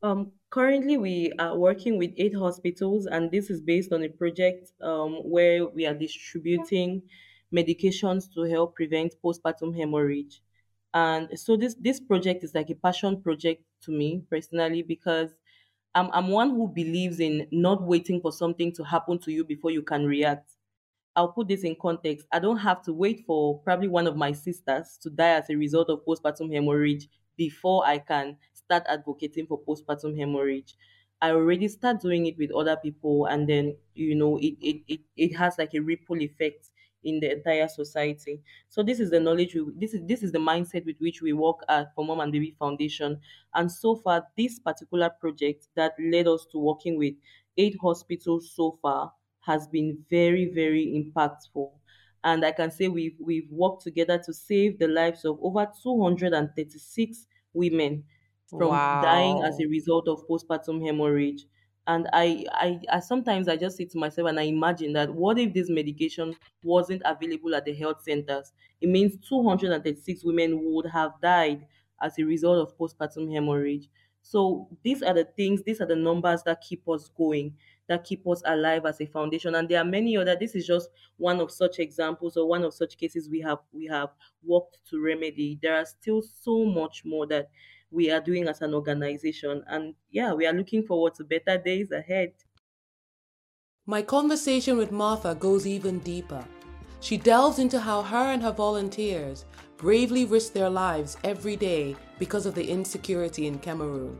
Um, 0.03 0.31
currently, 0.49 0.97
we 0.97 1.31
are 1.39 1.57
working 1.57 1.97
with 1.97 2.11
eight 2.17 2.35
hospitals, 2.35 3.07
and 3.07 3.31
this 3.31 3.49
is 3.49 3.61
based 3.61 3.91
on 3.91 4.03
a 4.03 4.09
project 4.09 4.71
um, 4.81 5.15
where 5.23 5.65
we 5.67 5.85
are 5.85 5.93
distributing 5.93 7.01
medications 7.53 8.31
to 8.33 8.41
help 8.43 8.75
prevent 8.75 9.15
postpartum 9.23 9.75
hemorrhage. 9.75 10.41
And 10.93 11.37
so 11.39 11.57
this 11.57 11.75
this 11.79 11.99
project 11.99 12.43
is 12.43 12.53
like 12.55 12.69
a 12.69 12.75
passion 12.75 13.21
project 13.21 13.63
to 13.83 13.91
me 13.91 14.23
personally 14.29 14.81
because 14.83 15.35
I'm 15.95 16.09
I'm 16.11 16.29
one 16.29 16.51
who 16.51 16.67
believes 16.67 17.19
in 17.19 17.47
not 17.51 17.83
waiting 17.83 18.21
for 18.21 18.31
something 18.31 18.71
to 18.73 18.83
happen 18.83 19.19
to 19.19 19.31
you 19.31 19.43
before 19.43 19.71
you 19.71 19.81
can 19.81 20.05
react. 20.05 20.51
I'll 21.15 21.31
put 21.31 21.47
this 21.47 21.63
in 21.63 21.75
context. 21.81 22.27
I 22.31 22.39
don't 22.39 22.57
have 22.57 22.83
to 22.83 22.93
wait 22.93 23.23
for 23.25 23.59
probably 23.59 23.87
one 23.87 24.05
of 24.07 24.15
my 24.15 24.31
sisters 24.31 24.97
to 25.01 25.09
die 25.09 25.31
as 25.31 25.49
a 25.49 25.55
result 25.55 25.89
of 25.89 26.05
postpartum 26.05 26.53
hemorrhage 26.53 27.09
before 27.37 27.85
I 27.85 27.99
can 27.99 28.37
start 28.67 28.83
advocating 28.87 29.47
for 29.47 29.59
postpartum 29.63 30.17
hemorrhage. 30.17 30.75
I 31.21 31.31
already 31.31 31.67
start 31.67 32.01
doing 32.01 32.25
it 32.27 32.37
with 32.37 32.51
other 32.51 32.75
people, 32.77 33.25
and 33.25 33.47
then 33.49 33.77
you 33.95 34.13
know 34.15 34.37
it 34.37 34.55
it, 34.61 34.83
it, 34.87 34.99
it 35.15 35.35
has 35.35 35.57
like 35.57 35.73
a 35.73 35.79
ripple 35.79 36.21
effect 36.21 36.69
in 37.03 37.19
the 37.21 37.31
entire 37.31 37.67
society. 37.67 38.41
So 38.69 38.83
this 38.83 38.99
is 38.99 39.09
the 39.09 39.19
knowledge 39.19 39.55
we 39.55 39.65
this 39.75 39.93
is 39.93 40.01
this 40.05 40.21
is 40.21 40.31
the 40.31 40.39
mindset 40.39 40.85
with 40.85 40.97
which 40.99 41.21
we 41.21 41.33
work 41.33 41.59
at 41.69 41.93
for 41.95 42.05
Mom 42.05 42.19
and 42.19 42.31
Baby 42.31 42.55
Foundation. 42.59 43.19
And 43.55 43.71
so 43.71 43.95
far, 43.95 44.27
this 44.37 44.59
particular 44.59 45.09
project 45.09 45.69
that 45.75 45.93
led 45.99 46.27
us 46.27 46.45
to 46.51 46.59
working 46.59 46.97
with 46.97 47.15
eight 47.57 47.77
hospitals 47.81 48.51
so 48.55 48.77
far 48.81 49.13
has 49.41 49.67
been 49.67 50.05
very, 50.09 50.51
very 50.53 50.85
impactful. 50.87 51.71
And 52.23 52.43
I 52.45 52.51
can 52.51 52.71
say 52.71 52.87
we've 52.89 53.15
we've 53.19 53.49
worked 53.51 53.83
together 53.83 54.19
to 54.25 54.33
save 54.33 54.79
the 54.79 54.87
lives 54.87 55.23
of 55.25 55.37
over 55.41 55.67
236 55.81 57.25
women 57.53 58.03
from 58.55 58.89
dying 58.99 59.41
as 59.43 59.59
a 59.59 59.65
result 59.67 60.07
of 60.07 60.27
postpartum 60.27 60.83
hemorrhage. 60.85 61.45
And 61.85 62.09
I, 62.11 62.45
I, 62.51 62.81
I 62.91 62.99
sometimes 62.99 63.47
I 63.47 63.55
just 63.55 63.77
say 63.77 63.85
to 63.85 63.97
myself 63.97 64.27
and 64.27 64.39
I 64.39 64.43
imagine 64.43 64.91
that 64.93 65.13
what 65.13 65.39
if 65.39 65.53
this 65.53 65.69
medication 65.69 66.35
wasn't 66.61 67.01
available 67.05 67.55
at 67.55 67.63
the 67.63 67.73
health 67.73 68.03
centers? 68.03 68.51
It 68.81 68.89
means 68.89 69.17
236 69.27 70.23
women 70.25 70.73
would 70.73 70.87
have 70.87 71.13
died 71.21 71.65
as 72.01 72.19
a 72.19 72.23
result 72.23 72.57
of 72.67 72.77
postpartum 72.77 73.31
hemorrhage. 73.33 73.89
So 74.21 74.67
these 74.83 75.01
are 75.01 75.13
the 75.13 75.23
things, 75.23 75.63
these 75.63 75.79
are 75.79 75.85
the 75.85 75.95
numbers 75.95 76.43
that 76.43 76.59
keep 76.59 76.87
us 76.89 77.07
going, 77.07 77.55
that 77.87 78.03
keep 78.03 78.27
us 78.27 78.41
alive 78.45 78.85
as 78.85 78.99
a 78.99 79.05
foundation. 79.05 79.55
And 79.55 79.69
there 79.69 79.79
are 79.79 79.85
many 79.85 80.17
other. 80.17 80.35
This 80.35 80.53
is 80.53 80.67
just 80.67 80.89
one 81.15 81.39
of 81.39 81.49
such 81.49 81.79
examples 81.79 82.35
or 82.35 82.45
one 82.45 82.63
of 82.65 82.73
such 82.73 82.97
cases 82.97 83.29
we 83.29 83.39
have 83.41 83.59
we 83.71 83.85
have 83.85 84.09
worked 84.43 84.79
to 84.89 85.01
remedy. 85.01 85.57
There 85.61 85.75
are 85.77 85.85
still 85.85 86.21
so 86.21 86.65
much 86.65 87.05
more 87.05 87.25
that 87.27 87.49
we 87.91 88.11
are 88.11 88.21
doing 88.21 88.47
as 88.47 88.61
an 88.61 88.73
organization. 88.73 89.63
And 89.67 89.95
yeah, 90.09 90.33
we 90.33 90.45
are 90.45 90.53
looking 90.53 90.83
forward 90.83 91.15
to 91.15 91.23
better 91.23 91.57
days 91.57 91.91
ahead. 91.91 92.33
My 93.85 94.01
conversation 94.01 94.77
with 94.77 94.91
Martha 94.91 95.35
goes 95.35 95.65
even 95.65 95.99
deeper. 95.99 96.43
She 96.99 97.15
delves 97.15 97.59
into 97.59 97.79
how 97.79 98.01
her 98.01 98.31
and 98.33 98.41
her 98.41 98.51
volunteers 98.51 99.45
bravely 99.77 100.25
risk 100.25 100.53
their 100.53 100.69
lives 100.69 101.17
every 101.23 101.55
day 101.55 101.95
because 102.19 102.45
of 102.45 102.55
the 102.55 102.67
insecurity 102.67 103.47
in 103.47 103.59
Cameroon, 103.59 104.19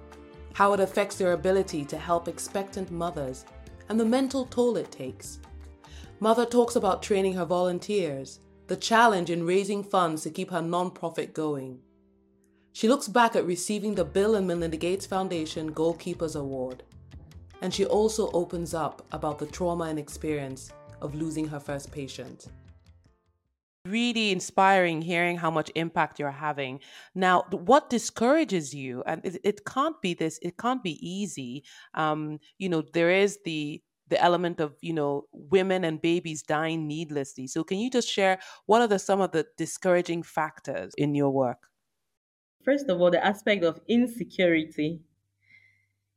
how 0.54 0.74
it 0.74 0.80
affects 0.80 1.18
their 1.18 1.34
ability 1.34 1.84
to 1.86 1.98
help 1.98 2.28
expectant 2.28 2.92
mothers, 2.92 3.46
and 3.90 4.00
the 4.00 4.06
mental 4.06 4.46
toll 4.46 4.78
it 4.78 4.92
takes. 4.92 5.40
Mother 6.20 6.46
talks 6.46 6.76
about 6.76 7.04
training 7.04 7.34
her 7.34 7.46
volunteers, 7.46 8.40
the 8.68 8.76
challenge 8.76 9.30
in 9.30 9.46
raising 9.46 9.84
funds 9.84 10.24
to 10.24 10.30
keep 10.30 10.52
her 10.52 10.62
nonprofit 10.62 11.34
going. 11.34 11.80
She 12.77 12.88
looks 12.88 13.07
back 13.07 13.36
at 13.36 13.48
receiving 13.48 13.96
the 13.96 14.05
Bill 14.05 14.36
and 14.36 14.46
Melinda 14.46 14.77
Gates 14.77 15.07
Foundation 15.07 15.74
Goalkeepers 15.74 16.39
Award 16.39 16.84
and 17.63 17.74
she 17.74 17.86
also 17.86 18.29
opens 18.34 18.75
up 18.75 19.03
about 19.12 19.39
the 19.39 19.48
trauma 19.48 19.86
and 19.86 19.98
experience 19.98 20.72
of 21.01 21.15
losing 21.15 21.48
her 21.48 21.60
first 21.60 21.91
patient. 21.91 22.46
Really 23.88 24.31
inspiring 24.31 25.01
hearing 25.01 25.38
how 25.38 25.50
much 25.50 25.72
impact 25.74 26.19
you're 26.19 26.29
having. 26.29 26.79
Now, 27.15 27.46
what 27.50 27.89
discourages 27.89 28.75
you? 28.75 29.01
And 29.07 29.25
it, 29.25 29.41
it 29.43 29.65
can't 29.65 30.00
be 30.00 30.13
this, 30.13 30.38
it 30.43 30.55
can't 30.60 30.84
be 30.84 31.00
easy. 31.01 31.63
Um, 31.96 32.38
you 32.60 32.69
know, 32.69 32.84
there 32.93 33.10
is 33.10 33.39
the 33.43 33.81
the 34.10 34.22
element 34.22 34.60
of 34.60 34.75
you 34.81 34.93
know 34.93 35.24
women 35.31 35.84
and 35.84 36.00
babies 36.00 36.41
dying 36.41 36.88
needlessly 36.88 37.46
so 37.46 37.62
can 37.62 37.77
you 37.77 37.89
just 37.89 38.07
share 38.07 38.39
what 38.65 38.81
are 38.81 38.88
the 38.88 38.98
some 38.98 39.19
of 39.19 39.34
the 39.34 39.46
discouraging 39.57 40.24
factors 40.24 40.93
in 40.98 41.13
your 41.13 41.29
work 41.29 41.67
First 42.68 42.88
of 42.90 43.02
all, 43.02 43.10
the 43.10 43.26
aspect 43.26 43.64
of 43.64 43.82
insecurity 43.88 45.02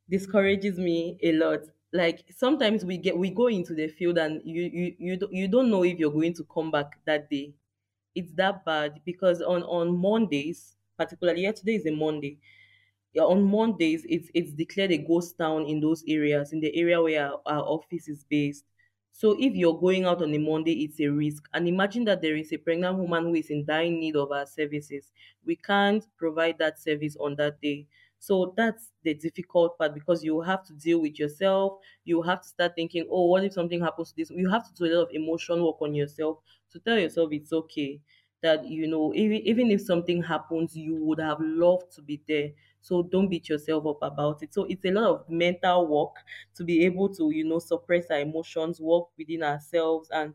discourages 0.08 0.78
me 0.78 1.18
a 1.22 1.32
lot. 1.32 1.60
Like 1.92 2.24
sometimes 2.36 2.84
we 2.84 2.98
get 2.98 3.16
we 3.16 3.30
go 3.30 3.48
into 3.48 3.74
the 3.74 3.88
field 3.88 4.18
and 4.18 4.40
you 4.44 4.62
you 4.62 4.94
you 4.98 5.16
don't, 5.16 5.32
you 5.32 5.48
don't 5.48 5.70
know 5.70 5.82
if 5.84 5.98
you're 5.98 6.12
going 6.12 6.34
to 6.34 6.44
come 6.44 6.70
back 6.70 6.98
that 7.04 7.28
day. 7.30 7.54
It's 8.14 8.32
that 8.34 8.64
bad 8.64 9.00
because 9.04 9.42
on 9.42 9.62
on 9.64 9.96
Mondays, 9.98 10.76
particularly 10.98 11.42
yeah, 11.42 11.52
today 11.52 11.76
is 11.76 11.86
a 11.86 11.92
Monday. 11.92 12.38
Yeah, 13.14 13.24
on 13.24 13.42
Mondays, 13.44 14.06
it's 14.08 14.30
it's 14.34 14.52
declared 14.52 14.92
a 14.92 14.98
ghost 14.98 15.38
town 15.38 15.66
in 15.66 15.80
those 15.80 16.04
areas, 16.08 16.52
in 16.52 16.60
the 16.60 16.74
area 16.76 17.02
where 17.02 17.26
our, 17.26 17.42
our 17.46 17.62
office 17.64 18.08
is 18.08 18.24
based. 18.24 18.64
So 19.12 19.36
if 19.38 19.54
you're 19.54 19.78
going 19.78 20.04
out 20.04 20.22
on 20.22 20.34
a 20.34 20.38
Monday, 20.38 20.84
it's 20.84 21.00
a 21.00 21.08
risk. 21.08 21.48
And 21.52 21.68
imagine 21.68 22.04
that 22.06 22.22
there 22.22 22.36
is 22.36 22.52
a 22.52 22.56
pregnant 22.58 22.98
woman 22.98 23.24
who 23.24 23.34
is 23.34 23.50
in 23.50 23.64
dying 23.64 24.00
need 24.00 24.16
of 24.16 24.32
our 24.32 24.46
services. 24.46 25.12
We 25.44 25.56
can't 25.56 26.06
provide 26.16 26.58
that 26.58 26.78
service 26.80 27.16
on 27.16 27.36
that 27.36 27.60
day. 27.60 27.86
So 28.18 28.52
that's 28.56 28.92
the 29.02 29.14
difficult 29.14 29.78
part 29.78 29.94
because 29.94 30.22
you 30.22 30.40
have 30.42 30.64
to 30.66 30.74
deal 30.74 31.00
with 31.00 31.18
yourself. 31.18 31.80
You 32.04 32.22
have 32.22 32.42
to 32.42 32.48
start 32.48 32.72
thinking, 32.76 33.06
oh, 33.10 33.26
what 33.26 33.44
if 33.44 33.52
something 33.54 33.80
happens 33.80 34.10
to 34.10 34.16
this? 34.16 34.30
You 34.30 34.50
have 34.50 34.66
to 34.68 34.74
do 34.74 34.84
a 34.84 34.94
lot 34.96 35.08
of 35.08 35.10
emotion 35.14 35.62
work 35.64 35.80
on 35.80 35.94
yourself 35.94 36.38
to 36.72 36.78
tell 36.80 36.98
yourself 36.98 37.30
it's 37.32 37.52
okay 37.52 38.00
that 38.42 38.64
you 38.66 38.86
know 38.86 39.12
even, 39.14 39.38
even 39.38 39.70
if 39.70 39.80
something 39.82 40.22
happens 40.22 40.74
you 40.76 40.94
would 41.04 41.20
have 41.20 41.38
loved 41.40 41.92
to 41.92 42.00
be 42.02 42.22
there 42.26 42.50
so 42.80 43.02
don't 43.02 43.28
beat 43.28 43.48
yourself 43.48 43.86
up 43.86 43.98
about 44.02 44.42
it. 44.42 44.54
So 44.54 44.64
it's 44.64 44.84
a 44.84 44.90
lot 44.90 45.04
of 45.04 45.28
mental 45.28 45.86
work 45.86 46.16
to 46.56 46.64
be 46.64 46.84
able 46.84 47.08
to 47.14 47.30
you 47.30 47.44
know 47.44 47.58
suppress 47.58 48.10
our 48.10 48.20
emotions 48.20 48.80
work 48.80 49.08
within 49.18 49.42
ourselves. 49.42 50.08
And 50.10 50.34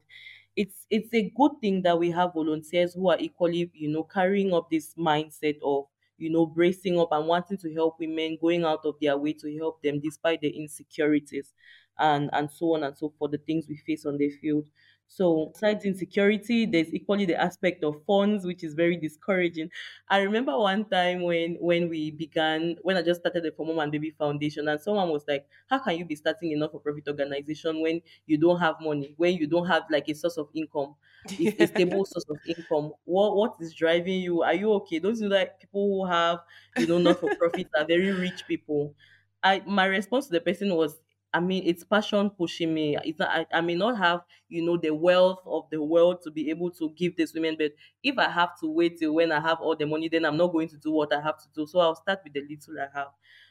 it's 0.55 0.85
it's 0.89 1.13
a 1.13 1.29
good 1.35 1.51
thing 1.61 1.81
that 1.81 1.97
we 1.99 2.11
have 2.11 2.33
volunteers 2.33 2.93
who 2.93 3.09
are 3.09 3.17
equally 3.19 3.69
you 3.73 3.89
know 3.89 4.03
carrying 4.03 4.53
up 4.53 4.69
this 4.69 4.93
mindset 4.95 5.57
of 5.63 5.85
you 6.17 6.29
know 6.29 6.45
bracing 6.45 6.97
up 6.99 7.09
and 7.11 7.27
wanting 7.27 7.57
to 7.57 7.73
help 7.73 7.99
women 7.99 8.37
going 8.39 8.63
out 8.63 8.85
of 8.85 8.95
their 9.01 9.17
way 9.17 9.33
to 9.33 9.53
help 9.57 9.81
them 9.83 9.99
despite 9.99 10.39
the 10.41 10.49
insecurities 10.49 11.53
and 11.97 12.29
and 12.33 12.49
so 12.49 12.73
on 12.75 12.83
and 12.83 12.97
so 12.97 13.09
forth 13.17 13.31
the 13.31 13.37
things 13.37 13.67
we 13.67 13.75
face 13.77 14.05
on 14.05 14.17
the 14.17 14.29
field 14.29 14.69
so 15.07 15.47
besides 15.53 15.85
insecurity, 15.85 16.65
there's 16.65 16.93
equally 16.93 17.25
the 17.25 17.35
aspect 17.39 17.83
of 17.83 18.03
funds, 18.05 18.45
which 18.45 18.63
is 18.63 18.73
very 18.73 18.97
discouraging. 18.97 19.69
I 20.09 20.21
remember 20.21 20.57
one 20.57 20.89
time 20.89 21.21
when 21.21 21.55
when 21.55 21.89
we 21.89 22.11
began, 22.11 22.77
when 22.81 22.97
I 22.97 23.01
just 23.01 23.21
started 23.21 23.43
the 23.43 23.51
For 23.51 23.65
Mom 23.65 23.79
and 23.79 23.91
Baby 23.91 24.11
Foundation, 24.11 24.67
and 24.67 24.81
someone 24.81 25.09
was 25.09 25.23
like, 25.27 25.47
"How 25.67 25.79
can 25.79 25.97
you 25.97 26.05
be 26.05 26.15
starting 26.15 26.53
a 26.53 26.55
not-for-profit 26.57 27.07
organization 27.07 27.81
when 27.81 28.01
you 28.25 28.37
don't 28.37 28.59
have 28.59 28.75
money, 28.81 29.13
when 29.17 29.35
you 29.35 29.47
don't 29.47 29.67
have 29.67 29.83
like 29.89 30.09
a 30.09 30.15
source 30.15 30.37
of 30.37 30.49
income, 30.53 30.95
a, 31.39 31.53
a 31.59 31.67
stable 31.67 32.05
source 32.05 32.25
of 32.29 32.39
income? 32.45 32.93
What 33.05 33.35
what 33.35 33.55
is 33.59 33.73
driving 33.73 34.21
you? 34.21 34.41
Are 34.43 34.53
you 34.53 34.71
okay? 34.73 34.99
Those 34.99 35.21
are 35.21 35.29
like 35.29 35.59
people 35.59 35.87
who 36.03 36.05
have, 36.11 36.39
you 36.75 36.87
know, 36.87 36.97
not-for-profits 36.97 37.71
are 37.77 37.85
very 37.85 38.11
rich 38.11 38.47
people." 38.47 38.95
I 39.43 39.59
my 39.65 39.85
response 39.85 40.25
to 40.27 40.31
the 40.33 40.41
person 40.41 40.73
was 40.75 40.99
I 41.35 41.39
mean, 41.41 41.63
it's 41.65 41.83
passion 41.83 42.29
pushing 42.29 42.73
me. 42.73 42.97
It's 43.03 43.19
not, 43.19 43.29
I, 43.29 43.45
I 43.51 43.61
may 43.61 43.75
not 43.75 43.97
have, 43.97 44.21
you 44.47 44.63
know, 44.65 44.77
the 44.77 44.91
wealth 44.93 45.39
of 45.45 45.69
the 45.69 45.81
world 45.83 46.21
to 46.23 46.31
be 46.31 46.49
able 46.49 46.71
to 46.71 46.91
give 46.91 47.17
these 47.17 47.33
women, 47.33 47.55
but 47.59 47.73
if 48.03 48.17
I 48.17 48.29
have 48.29 48.57
to 48.61 48.67
wait 48.71 48.99
till 48.99 49.13
when 49.13 49.31
I 49.33 49.41
have 49.41 49.59
all 49.59 49.75
the 49.75 49.85
money, 49.85 50.07
then 50.07 50.25
I'm 50.25 50.37
not 50.37 50.53
going 50.53 50.69
to 50.69 50.77
do 50.77 50.91
what 50.91 51.11
I 51.13 51.19
have 51.21 51.37
to 51.41 51.47
do. 51.53 51.67
So 51.67 51.79
I'll 51.79 51.95
start 51.95 52.19
with 52.23 52.33
the 52.33 52.41
little 52.41 52.75
I 52.79 52.87
have. 52.97 53.09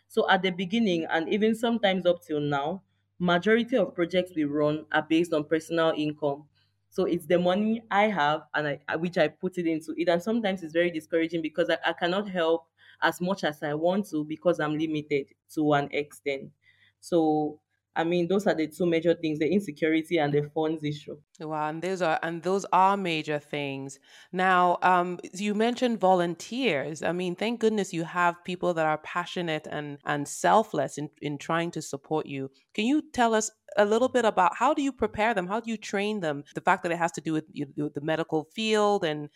So 0.08 0.28
at 0.30 0.42
the 0.42 0.50
beginning, 0.50 1.04
and 1.10 1.28
even 1.28 1.54
sometimes 1.54 2.06
up 2.06 2.22
till 2.22 2.40
now, 2.40 2.82
majority 3.18 3.76
of 3.76 3.94
projects 3.94 4.32
we 4.34 4.44
run 4.44 4.86
are 4.92 5.02
based 5.08 5.32
on 5.32 5.44
personal 5.44 5.92
income. 5.96 6.48
So 6.90 7.04
it's 7.04 7.26
the 7.26 7.38
money 7.38 7.82
I 7.90 8.04
have 8.04 8.42
and 8.54 8.78
I, 8.88 8.96
which 8.96 9.18
I 9.18 9.28
put 9.28 9.58
it 9.58 9.66
into 9.66 9.94
it. 9.96 10.08
And 10.08 10.22
sometimes 10.22 10.62
it's 10.62 10.72
very 10.72 10.90
discouraging 10.90 11.42
because 11.42 11.68
I, 11.68 11.78
I 11.84 11.92
cannot 11.92 12.28
help 12.28 12.68
as 13.02 13.20
much 13.20 13.44
as 13.44 13.62
I 13.62 13.74
want 13.74 14.08
to 14.10 14.24
because 14.24 14.60
I'm 14.60 14.78
limited 14.78 15.26
to 15.54 15.72
an 15.74 15.88
extent. 15.92 16.52
So 17.00 17.60
I 17.96 18.04
mean, 18.04 18.26
those 18.28 18.46
are 18.46 18.54
the 18.54 18.66
two 18.66 18.86
major 18.86 19.14
things: 19.14 19.38
the 19.38 19.48
insecurity 19.48 20.18
and 20.18 20.32
the 20.32 20.50
funds 20.54 20.82
issue. 20.82 21.16
Wow, 21.40 21.68
and 21.68 21.82
those 21.82 22.02
are 22.02 22.18
and 22.22 22.42
those 22.42 22.64
are 22.72 22.96
major 22.96 23.38
things. 23.38 23.98
Now, 24.32 24.78
um, 24.82 25.18
you 25.32 25.54
mentioned 25.54 26.00
volunteers. 26.00 27.02
I 27.02 27.12
mean, 27.12 27.34
thank 27.36 27.60
goodness 27.60 27.92
you 27.92 28.04
have 28.04 28.44
people 28.44 28.74
that 28.74 28.86
are 28.86 28.98
passionate 28.98 29.66
and 29.70 29.98
and 30.04 30.26
selfless 30.28 30.98
in 30.98 31.10
in 31.22 31.38
trying 31.38 31.70
to 31.72 31.82
support 31.82 32.26
you. 32.26 32.50
Can 32.72 32.86
you 32.86 33.02
tell 33.12 33.34
us 33.34 33.50
a 33.76 33.84
little 33.84 34.08
bit 34.08 34.24
about 34.24 34.56
how 34.56 34.74
do 34.74 34.82
you 34.82 34.92
prepare 34.92 35.34
them? 35.34 35.46
How 35.48 35.60
do 35.60 35.70
you 35.70 35.76
train 35.76 36.20
them? 36.20 36.44
The 36.54 36.60
fact 36.60 36.82
that 36.84 36.92
it 36.92 36.98
has 36.98 37.12
to 37.12 37.20
do 37.20 37.32
with 37.32 37.44
you 37.52 37.66
the 37.76 38.00
medical 38.00 38.44
field, 38.54 39.04
and 39.04 39.28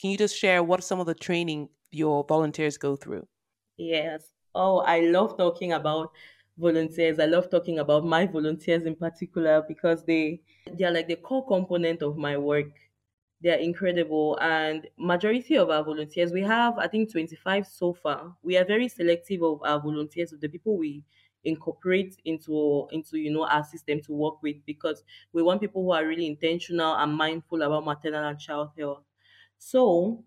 can 0.00 0.10
you 0.10 0.18
just 0.18 0.36
share 0.36 0.62
what 0.62 0.84
some 0.84 1.00
of 1.00 1.06
the 1.06 1.14
training 1.14 1.70
your 1.90 2.24
volunteers 2.28 2.76
go 2.78 2.96
through? 2.96 3.26
Yes. 3.76 4.32
Oh, 4.54 4.78
I 4.78 5.00
love 5.00 5.36
talking 5.36 5.72
about 5.72 6.12
volunteers. 6.58 7.18
I 7.18 7.26
love 7.26 7.50
talking 7.50 7.78
about 7.78 8.04
my 8.04 8.26
volunteers 8.26 8.84
in 8.84 8.96
particular 8.96 9.62
because 9.66 10.04
they 10.04 10.42
they 10.72 10.84
are 10.84 10.90
like 10.92 11.08
the 11.08 11.16
core 11.16 11.46
component 11.46 12.02
of 12.02 12.16
my 12.16 12.36
work. 12.36 12.66
They 13.40 13.50
are 13.50 13.58
incredible 13.58 14.36
and 14.40 14.88
majority 14.98 15.56
of 15.56 15.70
our 15.70 15.84
volunteers, 15.84 16.32
we 16.32 16.42
have 16.42 16.76
I 16.78 16.88
think 16.88 17.10
25 17.12 17.66
so 17.66 17.92
far. 17.94 18.36
We 18.42 18.56
are 18.56 18.64
very 18.64 18.88
selective 18.88 19.42
of 19.42 19.62
our 19.64 19.80
volunteers, 19.80 20.32
of 20.32 20.40
the 20.40 20.48
people 20.48 20.76
we 20.76 21.04
incorporate 21.44 22.16
into 22.24 22.88
into 22.90 23.16
you 23.18 23.30
know 23.30 23.46
our 23.46 23.62
system 23.64 24.00
to 24.02 24.12
work 24.12 24.42
with 24.42 24.56
because 24.66 25.04
we 25.32 25.42
want 25.42 25.60
people 25.60 25.82
who 25.84 25.92
are 25.92 26.04
really 26.06 26.26
intentional 26.26 26.94
and 26.96 27.14
mindful 27.14 27.62
about 27.62 27.84
maternal 27.84 28.24
and 28.24 28.40
child 28.40 28.70
health. 28.76 29.04
So 29.58 30.24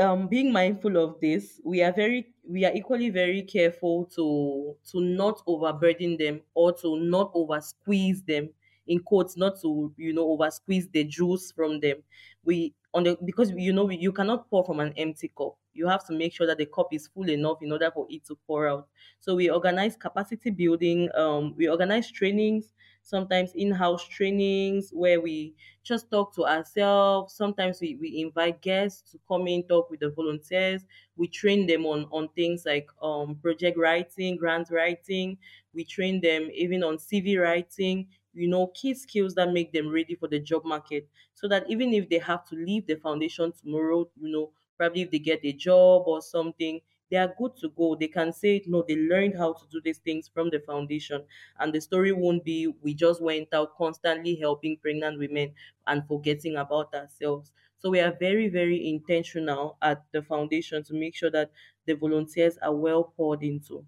um 0.00 0.26
being 0.28 0.52
mindful 0.52 0.96
of 0.96 1.20
this 1.20 1.60
we 1.64 1.82
are 1.82 1.92
very 1.92 2.31
we 2.46 2.64
are 2.64 2.72
equally 2.74 3.10
very 3.10 3.42
careful 3.42 4.06
to 4.06 4.76
to 4.90 5.00
not 5.00 5.42
overburden 5.46 6.16
them 6.16 6.42
or 6.54 6.72
to 6.72 6.98
not 6.98 7.30
over 7.34 7.60
squeeze 7.60 8.22
them 8.22 8.50
in 8.86 8.98
quotes 8.98 9.36
not 9.36 9.60
to 9.60 9.92
you 9.96 10.12
know 10.12 10.28
over 10.28 10.50
squeeze 10.50 10.88
the 10.88 11.04
juice 11.04 11.52
from 11.52 11.80
them. 11.80 12.02
We 12.44 12.74
on 12.94 13.04
the 13.04 13.16
because 13.24 13.50
you 13.52 13.72
know 13.72 13.88
you 13.90 14.12
cannot 14.12 14.50
pour 14.50 14.64
from 14.64 14.80
an 14.80 14.92
empty 14.96 15.28
cup. 15.36 15.56
You 15.74 15.86
have 15.88 16.04
to 16.06 16.12
make 16.12 16.34
sure 16.34 16.46
that 16.46 16.58
the 16.58 16.66
cup 16.66 16.88
is 16.92 17.06
full 17.08 17.30
enough 17.30 17.62
in 17.62 17.72
order 17.72 17.90
for 17.90 18.06
it 18.10 18.24
to 18.26 18.36
pour 18.46 18.68
out. 18.68 18.88
So 19.20 19.34
we 19.36 19.48
organize 19.50 19.96
capacity 19.96 20.50
building 20.50 21.08
um 21.14 21.54
we 21.56 21.68
organize 21.68 22.10
trainings 22.10 22.72
sometimes 23.02 23.52
in-house 23.54 24.04
trainings 24.06 24.90
where 24.92 25.20
we 25.20 25.54
just 25.82 26.10
talk 26.10 26.34
to 26.34 26.46
ourselves. 26.46 27.34
Sometimes 27.34 27.80
we, 27.80 27.96
we 27.96 28.20
invite 28.22 28.62
guests 28.62 29.10
to 29.12 29.18
come 29.28 29.46
in, 29.48 29.64
talk 29.64 29.90
with 29.90 30.00
the 30.00 30.10
volunteers. 30.10 30.84
We 31.16 31.28
train 31.28 31.66
them 31.66 31.84
on, 31.86 32.04
on 32.12 32.28
things 32.30 32.64
like 32.64 32.88
um, 33.02 33.36
project 33.36 33.76
writing, 33.78 34.36
grant 34.36 34.70
writing. 34.70 35.38
We 35.74 35.84
train 35.84 36.20
them 36.20 36.50
even 36.52 36.82
on 36.82 36.98
CV 36.98 37.36
writing, 37.36 38.08
you 38.34 38.48
know, 38.48 38.68
key 38.68 38.94
skills 38.94 39.34
that 39.34 39.52
make 39.52 39.72
them 39.72 39.90
ready 39.90 40.14
for 40.14 40.28
the 40.28 40.38
job 40.40 40.64
market. 40.64 41.08
So 41.34 41.48
that 41.48 41.68
even 41.70 41.92
if 41.94 42.08
they 42.08 42.18
have 42.18 42.44
to 42.46 42.54
leave 42.56 42.86
the 42.86 42.96
foundation 42.96 43.52
tomorrow, 43.52 44.08
you 44.20 44.30
know, 44.32 44.52
probably 44.76 45.02
if 45.02 45.10
they 45.10 45.18
get 45.18 45.40
a 45.44 45.52
job 45.52 46.04
or 46.06 46.20
something, 46.22 46.80
they 47.12 47.18
are 47.18 47.32
good 47.38 47.56
to 47.58 47.68
go. 47.70 47.94
They 47.94 48.08
can 48.08 48.32
say, 48.32 48.64
no, 48.66 48.82
they 48.88 48.96
learned 48.96 49.36
how 49.38 49.52
to 49.52 49.66
do 49.70 49.80
these 49.80 49.98
things 50.00 50.28
from 50.28 50.50
the 50.50 50.58
foundation. 50.60 51.26
And 51.60 51.72
the 51.72 51.80
story 51.80 52.12
won't 52.12 52.44
be 52.44 52.66
we 52.66 52.94
just 52.94 53.22
went 53.22 53.54
out 53.54 53.76
constantly 53.76 54.34
helping 54.36 54.78
pregnant 54.78 55.18
women 55.20 55.54
and 55.86 56.06
forgetting 56.08 56.56
about 56.56 56.94
ourselves. 56.94 57.52
So 57.78 57.90
we 57.90 58.00
are 58.00 58.12
very, 58.18 58.48
very 58.48 58.88
intentional 58.88 59.78
at 59.82 60.04
the 60.12 60.22
foundation 60.22 60.82
to 60.84 60.94
make 60.94 61.14
sure 61.14 61.30
that 61.30 61.52
the 61.86 61.94
volunteers 61.94 62.58
are 62.58 62.74
well 62.74 63.04
poured 63.04 63.42
into. 63.44 63.86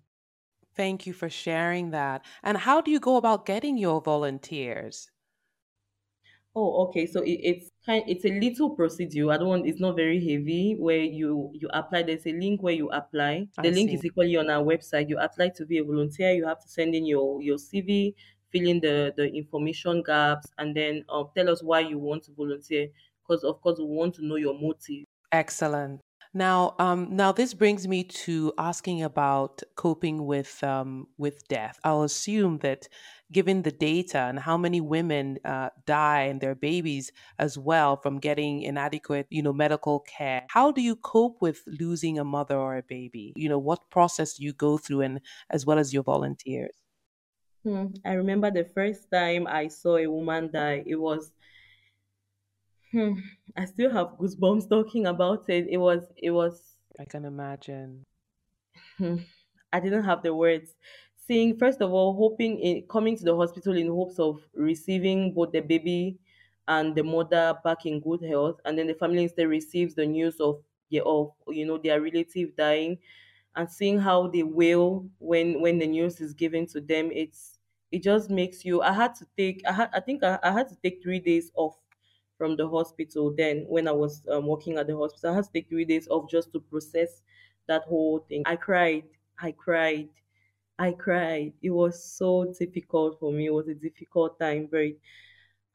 Thank 0.74 1.06
you 1.06 1.14
for 1.14 1.30
sharing 1.30 1.90
that. 1.92 2.22
And 2.42 2.58
how 2.58 2.82
do 2.82 2.90
you 2.90 3.00
go 3.00 3.16
about 3.16 3.46
getting 3.46 3.78
your 3.78 4.02
volunteers? 4.02 5.10
Oh, 6.54 6.87
okay. 6.88 7.06
So 7.06 7.22
it, 7.22 7.40
it's 7.42 7.70
kind 7.87 8.05
it's 8.07 8.25
a 8.25 8.31
little 8.40 8.70
procedure. 8.70 9.31
I 9.31 9.37
don't 9.37 9.49
want 9.49 9.66
it's 9.66 9.81
not 9.81 9.97
very 9.97 10.18
heavy 10.20 10.75
where 10.79 11.03
you 11.03 11.51
you 11.55 11.68
apply. 11.73 12.03
There's 12.03 12.27
a 12.27 12.33
link 12.33 12.62
where 12.62 12.75
you 12.75 12.88
apply. 12.90 13.49
I 13.59 13.62
The 13.62 13.70
link 13.70 13.92
see. 13.92 13.92
is 13.92 14.05
equally 14.05 14.37
on 14.37 14.51
our 14.51 14.62
website. 14.64 15.09
You 15.09 15.18
apply 15.18 15.51
to 15.57 15.66
be 15.66 15.79
a 15.79 15.85
volunteer. 15.85 16.33
You 16.33 16.47
have 16.47 16.61
to 16.61 16.68
send 16.68 16.94
in 16.94 17.07
your 17.07 17.42
your 17.42 17.59
CV, 17.59 18.14
fill 18.51 18.66
in 18.66 18.81
the 18.81 19.12
the 19.16 19.27
information 19.33 20.03
gaps, 20.03 20.53
and 20.59 20.77
then 20.77 21.05
um, 21.09 21.31
tell 21.37 21.49
us 21.51 21.62
why 21.62 21.81
you 21.81 21.99
want 21.99 22.25
to 22.25 22.33
volunteer. 22.33 22.88
Because 23.27 23.44
of 23.44 23.61
course 23.61 23.79
we 23.79 23.85
want 23.87 24.14
to 24.16 24.25
know 24.25 24.37
your 24.37 24.59
motive. 24.59 25.05
Excellent. 25.33 26.01
Now, 26.33 26.75
um, 26.79 27.14
now 27.14 27.31
this 27.33 27.55
brings 27.55 27.87
me 27.87 28.03
to 28.05 28.53
asking 28.59 29.03
about 29.03 29.62
coping 29.77 30.27
with 30.27 30.62
um, 30.64 31.07
with 31.16 31.47
death. 31.49 31.79
I'll 31.85 32.03
assume 32.03 32.59
that, 32.59 32.88
given 33.35 33.62
the 33.62 33.73
data 33.73 34.18
and 34.18 34.38
how 34.40 34.57
many 34.57 34.81
women 34.81 35.38
uh, 35.44 35.70
die 35.87 36.23
and 36.23 36.40
their 36.40 36.55
babies 36.55 37.12
as 37.38 37.59
well 37.59 37.97
from 37.99 38.18
getting 38.20 38.62
inadequate, 38.62 39.27
you 39.31 39.42
know, 39.42 39.53
medical 39.53 40.01
care, 40.01 40.47
how 40.51 40.73
do 40.73 40.81
you 40.83 40.97
cope 40.97 41.42
with 41.42 41.62
losing 41.66 42.18
a 42.18 42.25
mother 42.25 42.57
or 42.57 42.79
a 42.79 42.83
baby? 42.85 43.33
You 43.37 43.49
know, 43.51 43.59
what 43.59 43.90
process 43.90 44.35
do 44.35 44.44
you 44.44 44.55
go 44.55 44.79
through, 44.79 45.03
and 45.03 45.20
as 45.51 45.66
well 45.66 45.79
as 45.79 45.92
your 45.92 46.05
volunteers? 46.05 46.85
Hmm. 47.64 47.87
I 48.05 48.12
remember 48.12 48.51
the 48.51 48.64
first 48.64 49.11
time 49.11 49.47
I 49.49 49.66
saw 49.68 49.97
a 49.97 50.07
woman 50.07 50.53
die. 50.53 50.85
It 50.87 50.97
was 50.97 51.33
hmm, 52.92 53.18
I 53.57 53.66
still 53.66 53.90
have 53.90 54.16
goosebumps 54.18 54.68
talking 54.70 55.07
about 55.07 55.49
it. 55.51 55.66
It 55.68 55.77
was 55.79 56.12
it 56.16 56.31
was 56.31 56.79
I 56.99 57.05
can 57.05 57.25
imagine. 57.25 58.05
Hmm. 58.99 59.16
I 59.73 59.81
didn't 59.81 60.05
have 60.05 60.23
the 60.23 60.35
words. 60.35 60.77
Seeing, 61.26 61.56
first 61.56 61.80
of 61.80 61.92
all, 61.92 62.14
hoping 62.14 62.58
in 62.60 62.87
coming 62.88 63.16
to 63.16 63.24
the 63.24 63.34
hospital 63.37 63.76
in 63.76 63.88
hopes 63.88 64.18
of 64.18 64.46
receiving 64.54 65.32
both 65.32 65.52
the 65.52 65.60
baby 65.60 66.18
and 66.68 66.94
the 66.94 67.02
mother 67.02 67.58
back 67.64 67.87
in 67.87 68.00
good 68.00 68.22
health, 68.22 68.60
and 68.64 68.78
then 68.78 68.87
the 68.87 68.94
family 68.94 69.22
instead 69.24 69.48
receives 69.48 69.94
the 69.94 70.06
news 70.06 70.38
of 70.40 70.62
yeah, 70.90 71.02
of 71.06 71.32
you 71.48 71.64
know 71.64 71.78
their 71.78 72.00
relative 72.00 72.54
dying, 72.56 72.98
and 73.56 73.70
seeing 73.70 73.98
how 73.98 74.26
they 74.28 74.42
wail 74.42 75.08
when 75.18 75.60
when 75.60 75.78
the 75.78 75.87
news 75.87 76.20
is 76.20 76.34
given 76.34 76.66
to 76.66 76.80
them. 76.80 77.10
It's 77.12 77.58
it 77.90 78.02
just 78.02 78.28
makes 78.30 78.64
you. 78.64 78.82
I 78.82 78.92
had 78.92 79.14
to 79.16 79.26
take. 79.37 79.62
I 79.66 79.72
had. 79.72 79.90
I 79.94 80.00
think 80.00 80.22
I, 80.22 80.38
I 80.42 80.52
had 80.52 80.68
to 80.68 80.76
take 80.76 81.02
three 81.02 81.20
days 81.20 81.50
off 81.54 81.76
from 82.37 82.56
the 82.56 82.68
hospital. 82.68 83.32
Then 83.34 83.64
when 83.68 83.88
I 83.88 83.92
was 83.92 84.22
um, 84.28 84.46
working 84.46 84.76
at 84.76 84.87
the 84.88 84.96
hospital, 84.96 85.30
I 85.30 85.37
had 85.37 85.44
to 85.44 85.52
take 85.52 85.68
three 85.68 85.84
days 85.87 86.06
off 86.08 86.28
just 86.30 86.52
to 86.52 86.60
process 86.60 87.22
that 87.66 87.84
whole 87.84 88.18
thing. 88.28 88.42
I 88.44 88.56
cried. 88.56 89.04
I 89.38 89.52
cried. 89.52 90.08
I 90.78 90.92
cried. 90.92 91.52
It 91.62 91.70
was 91.70 92.02
so 92.02 92.52
difficult 92.58 93.18
for 93.20 93.32
me. 93.32 93.46
It 93.46 93.52
was 93.54 93.68
a 93.68 93.74
difficult 93.74 94.38
time, 94.38 94.68
very. 94.68 94.98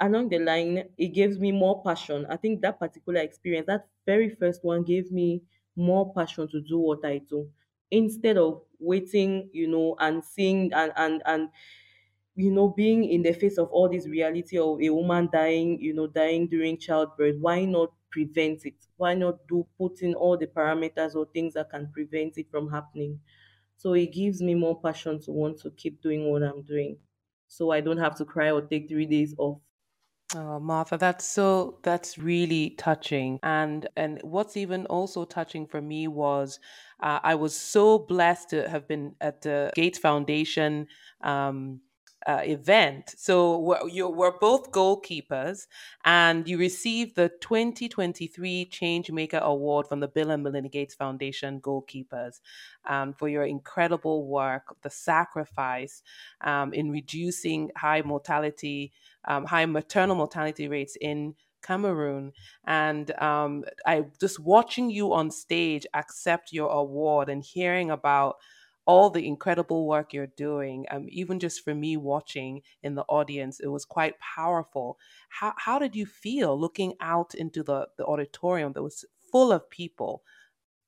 along 0.01 0.29
the 0.29 0.39
line, 0.39 0.89
it 0.97 1.09
gives 1.09 1.39
me 1.39 1.51
more 1.53 1.83
passion. 1.83 2.25
I 2.29 2.37
think 2.37 2.61
that 2.61 2.79
particular 2.79 3.21
experience, 3.21 3.67
that 3.67 3.87
very 4.05 4.29
first 4.29 4.63
one, 4.63 4.83
gave 4.83 5.11
me 5.11 5.43
more 5.75 6.13
passion 6.13 6.47
to 6.49 6.61
do 6.61 6.79
what 6.79 7.05
I 7.05 7.19
do 7.19 7.51
instead 7.91 8.37
of 8.37 8.63
waiting, 8.79 9.49
you 9.53 9.67
know, 9.67 9.95
and 9.99 10.23
seeing 10.23 10.73
and 10.73 10.93
and 10.97 11.21
and 11.25 11.49
you 12.35 12.51
know 12.51 12.69
being 12.69 13.03
in 13.05 13.21
the 13.23 13.33
face 13.33 13.57
of 13.57 13.69
all 13.71 13.89
this 13.89 14.07
reality 14.07 14.57
of 14.57 14.81
a 14.81 14.89
woman 14.89 15.29
dying, 15.31 15.79
you 15.81 15.93
know, 15.93 16.07
dying 16.07 16.47
during 16.47 16.77
childbirth. 16.77 17.37
Why 17.39 17.65
not 17.65 17.93
prevent 18.11 18.65
it? 18.65 18.75
Why 18.97 19.13
not 19.15 19.47
do 19.47 19.67
put 19.77 20.01
in 20.01 20.13
all 20.15 20.37
the 20.37 20.47
parameters 20.47 21.15
or 21.15 21.25
things 21.27 21.53
that 21.55 21.69
can 21.69 21.91
prevent 21.93 22.37
it 22.37 22.49
from 22.51 22.69
happening? 22.71 23.19
So 23.79 23.93
it 23.93 24.13
gives 24.13 24.41
me 24.43 24.55
more 24.55 24.79
passion 24.81 25.19
to 25.21 25.31
want 25.31 25.59
to 25.61 25.71
keep 25.71 26.01
doing 26.03 26.29
what 26.29 26.43
I'm 26.43 26.63
doing. 26.63 26.99
So 27.47 27.71
I 27.71 27.81
don't 27.81 27.97
have 27.97 28.15
to 28.17 28.25
cry 28.25 28.51
or 28.51 28.61
take 28.61 28.89
three 28.89 29.07
days 29.07 29.35
off 29.39 29.61
Oh, 30.35 30.59
Martha, 30.59 30.95
that's 30.95 31.25
so 31.25 31.79
that's 31.81 32.19
really 32.19 32.71
touching. 32.71 33.39
And 33.41 33.87
and 33.97 34.21
what's 34.21 34.55
even 34.57 34.85
also 34.85 35.25
touching 35.25 35.65
for 35.65 35.81
me 35.81 36.07
was 36.07 36.59
uh, 36.99 37.19
I 37.23 37.33
was 37.33 37.59
so 37.59 37.97
blessed 37.97 38.51
to 38.51 38.69
have 38.69 38.87
been 38.87 39.15
at 39.21 39.41
the 39.41 39.71
Gates 39.75 39.97
Foundation 39.97 40.87
um, 41.21 41.81
uh, 42.27 42.41
event. 42.43 43.13
So 43.17 43.59
we're, 43.59 43.87
you 43.87 44.09
we're 44.09 44.37
both 44.37 44.71
goalkeepers, 44.71 45.67
and 46.05 46.47
you 46.47 46.57
received 46.57 47.15
the 47.15 47.29
2023 47.41 48.69
Changemaker 48.71 49.39
Award 49.41 49.87
from 49.87 49.99
the 49.99 50.07
Bill 50.07 50.31
and 50.31 50.43
Melinda 50.43 50.69
Gates 50.69 50.95
Foundation 50.95 51.61
goalkeepers 51.61 52.39
um, 52.85 53.13
for 53.13 53.29
your 53.29 53.45
incredible 53.45 54.25
work, 54.27 54.75
the 54.81 54.89
sacrifice 54.89 56.01
um, 56.41 56.73
in 56.73 56.91
reducing 56.91 57.71
high 57.77 58.01
mortality, 58.01 58.91
um, 59.25 59.45
high 59.45 59.65
maternal 59.65 60.15
mortality 60.15 60.67
rates 60.67 60.97
in 60.99 61.35
Cameroon. 61.61 62.33
And 62.65 63.11
um, 63.21 63.65
I 63.85 64.05
just 64.19 64.39
watching 64.39 64.89
you 64.89 65.13
on 65.13 65.31
stage 65.31 65.85
accept 65.93 66.53
your 66.53 66.69
award 66.69 67.29
and 67.29 67.43
hearing 67.43 67.91
about 67.91 68.37
all 68.89 69.09
the 69.11 69.27
incredible 69.27 69.87
work 69.87 70.13
you're 70.13 70.27
doing. 70.49 70.85
Um, 70.91 71.05
even 71.09 71.39
just 71.39 71.63
for 71.63 71.75
me 71.75 71.97
watching 71.97 72.63
in 72.83 72.95
the 72.95 73.03
audience, 73.03 73.59
it 73.59 73.67
was 73.67 73.85
quite 73.85 74.19
powerful. 74.19 74.97
How, 75.29 75.53
how 75.57 75.79
did 75.79 75.95
you 75.95 76.05
feel 76.07 76.59
looking 76.59 76.95
out 76.99 77.35
into 77.35 77.63
the, 77.63 77.89
the 77.97 78.05
auditorium 78.05 78.73
that 78.73 78.83
was 78.83 79.05
full 79.31 79.51
of 79.51 79.69
people? 79.69 80.23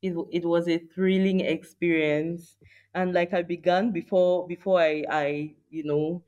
it, 0.01 0.13
it 0.31 0.45
was 0.45 0.67
a 0.67 0.79
thrilling 0.79 1.41
experience 1.41 2.57
and 2.93 3.13
like 3.13 3.33
i 3.33 3.41
began 3.41 3.91
before 3.91 4.47
before 4.47 4.79
i 4.79 5.03
i 5.09 5.55
you 5.69 5.83
know 5.83 6.23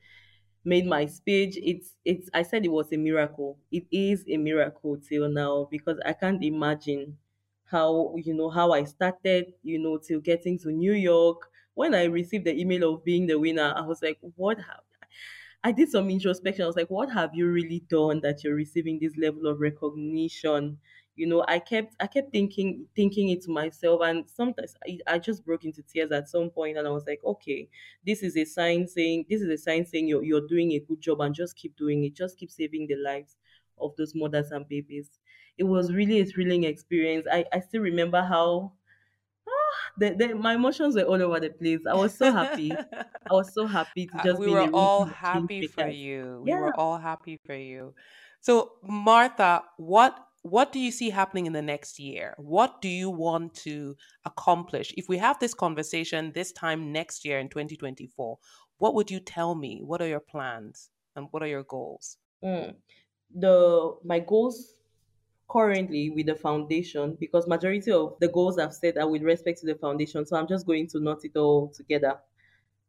made 0.66 0.86
my 0.86 1.06
speech 1.06 1.58
it's 1.62 1.98
it's 2.06 2.30
i 2.34 2.42
said 2.44 2.66
it 2.66 2.72
was 2.72 2.92
a 2.94 2.98
miracle 2.98 3.58
it 3.72 3.86
is 3.92 4.24
a 4.28 4.38
miracle 4.38 4.98
till 4.98 5.30
now 5.30 5.68
because 5.72 6.00
i 6.06 6.14
can't 6.14 6.44
imagine 6.44 7.18
how 7.66 8.16
you 8.18 8.34
know 8.34 8.50
how 8.50 8.72
i 8.72 8.84
started 8.84 9.54
you 9.64 9.80
know 9.80 9.98
till 9.98 10.20
getting 10.22 10.58
to 10.58 10.72
new 10.72 10.94
york 10.94 11.52
when 11.76 11.94
i 11.96 12.04
received 12.06 12.46
the 12.46 12.58
email 12.60 12.94
of 12.94 13.04
being 13.04 13.28
the 13.28 13.40
winner 13.40 13.74
i 13.76 13.82
was 13.82 14.02
like 14.02 14.18
what 14.36 14.58
have 14.58 14.82
I 15.64 15.72
did 15.72 15.90
some 15.90 16.10
introspection. 16.10 16.64
I 16.64 16.68
was 16.68 16.76
like, 16.76 16.90
what 16.90 17.12
have 17.12 17.34
you 17.34 17.50
really 17.50 17.80
done 17.88 18.20
that 18.22 18.44
you're 18.44 18.56
receiving 18.56 19.00
this 19.00 19.16
level 19.18 19.48
of 19.48 19.60
recognition? 19.60 20.78
You 21.16 21.28
know, 21.28 21.46
I 21.48 21.60
kept 21.60 21.96
I 22.00 22.08
kept 22.08 22.32
thinking 22.32 22.88
thinking 22.96 23.30
it 23.30 23.44
to 23.44 23.52
myself 23.52 24.02
and 24.04 24.28
sometimes 24.28 24.74
I, 24.86 24.98
I 25.08 25.20
just 25.20 25.46
broke 25.46 25.64
into 25.64 25.84
tears 25.84 26.12
at 26.12 26.28
some 26.28 26.50
point 26.50 26.78
and 26.78 26.88
I 26.88 26.92
was 26.92 27.06
like, 27.06 27.24
okay, 27.24 27.70
this 28.06 28.24
is 28.24 28.36
a 28.36 28.46
sign 28.46 28.88
saying 28.88 29.26
this 29.30 29.42
is 29.42 29.50
a 29.50 29.58
sign 29.58 29.86
saying 29.86 30.08
you're 30.08 30.24
you're 30.24 30.48
doing 30.48 30.72
a 30.72 30.80
good 30.80 31.00
job 31.02 31.22
and 31.22 31.36
just 31.36 31.56
keep 31.56 31.78
doing 31.78 32.04
it. 32.04 32.16
Just 32.16 32.38
keep 32.38 32.50
saving 32.50 32.88
the 32.88 32.96
lives 32.96 33.38
of 33.80 33.96
those 33.96 34.16
mothers 34.16 34.52
and 34.52 34.68
babies. 34.68 35.20
It 35.58 35.66
was 35.66 35.94
really 35.94 36.20
a 36.20 36.26
thrilling 36.26 36.64
experience. 36.64 37.28
I, 37.32 37.46
I 37.54 37.60
still 37.60 37.82
remember 37.82 38.24
how 38.24 38.74
the, 39.98 40.16
the, 40.18 40.34
my 40.36 40.56
emotions 40.56 40.96
were 40.96 41.04
all 41.04 41.22
over 41.22 41.40
the 41.40 41.50
place. 41.50 41.80
I 41.90 41.96
was 41.96 42.18
so 42.18 42.32
happy. 42.32 42.84
I 43.30 43.34
was 43.34 43.54
so 43.54 43.68
happy 43.68 44.08
to 44.08 44.14
Uh, 44.20 44.24
just 44.24 44.40
we 44.40 44.46
be 44.46 44.52
in 44.52 44.58
were 44.58 44.70
all 44.74 45.06
full 45.06 45.14
of 45.14 45.18
change 45.32 45.52
happy 45.52 45.68
for 45.68 45.88
you. 45.88 46.42
We 46.44 46.52
Yeah. 46.52 46.60
were 46.60 46.78
all 46.80 46.98
happy 46.98 47.40
for 47.46 47.56
you. 47.56 47.94
So, 48.42 48.74
Martha, 48.84 49.64
what 49.78 50.18
what 50.44 50.74
do 50.74 50.80
you 50.80 50.92
see 50.92 51.10
happening 51.10 51.46
in 51.46 51.54
the 51.54 51.62
next 51.62 52.00
year? 52.00 52.36
What 52.38 52.82
do 52.82 52.90
you 52.90 53.10
want 53.10 53.54
to 53.64 53.96
accomplish? 54.26 54.94
If 54.98 55.08
we 55.08 55.18
have 55.18 55.40
this 55.40 55.54
conversation 55.54 56.34
this 56.34 56.52
time 56.52 56.92
next 56.92 57.24
year 57.24 57.40
in 57.40 57.48
2024, 57.48 58.38
what 58.78 58.94
would 58.94 59.10
you 59.10 59.22
tell 59.22 59.56
me? 59.56 59.82
What 59.84 60.02
are 60.02 60.08
your 60.08 60.20
plans 60.20 60.90
and 61.16 61.28
what 61.32 61.42
are 61.44 61.48
your 61.48 61.64
goals? 61.64 62.18
Mm. 62.44 62.76
The 63.36 63.96
my 64.04 64.20
goals 64.20 64.76
currently 65.54 66.10
with 66.10 66.26
the 66.26 66.36
foundation 66.36 67.16
because 67.20 67.48
majority 67.48 67.92
of 67.92 68.18
the 68.20 68.28
goals 68.28 68.60
I've 68.60 68.74
set 68.74 68.98
are 68.98 69.08
with 69.10 69.22
respect 69.24 69.60
to 69.62 69.68
the 69.68 69.76
foundation. 69.76 70.26
So 70.26 70.36
I'm 70.36 70.48
just 70.48 70.66
going 70.66 70.88
to 70.90 71.00
knot 71.00 71.24
it 71.24 71.38
all 71.38 71.70
together. 71.70 72.20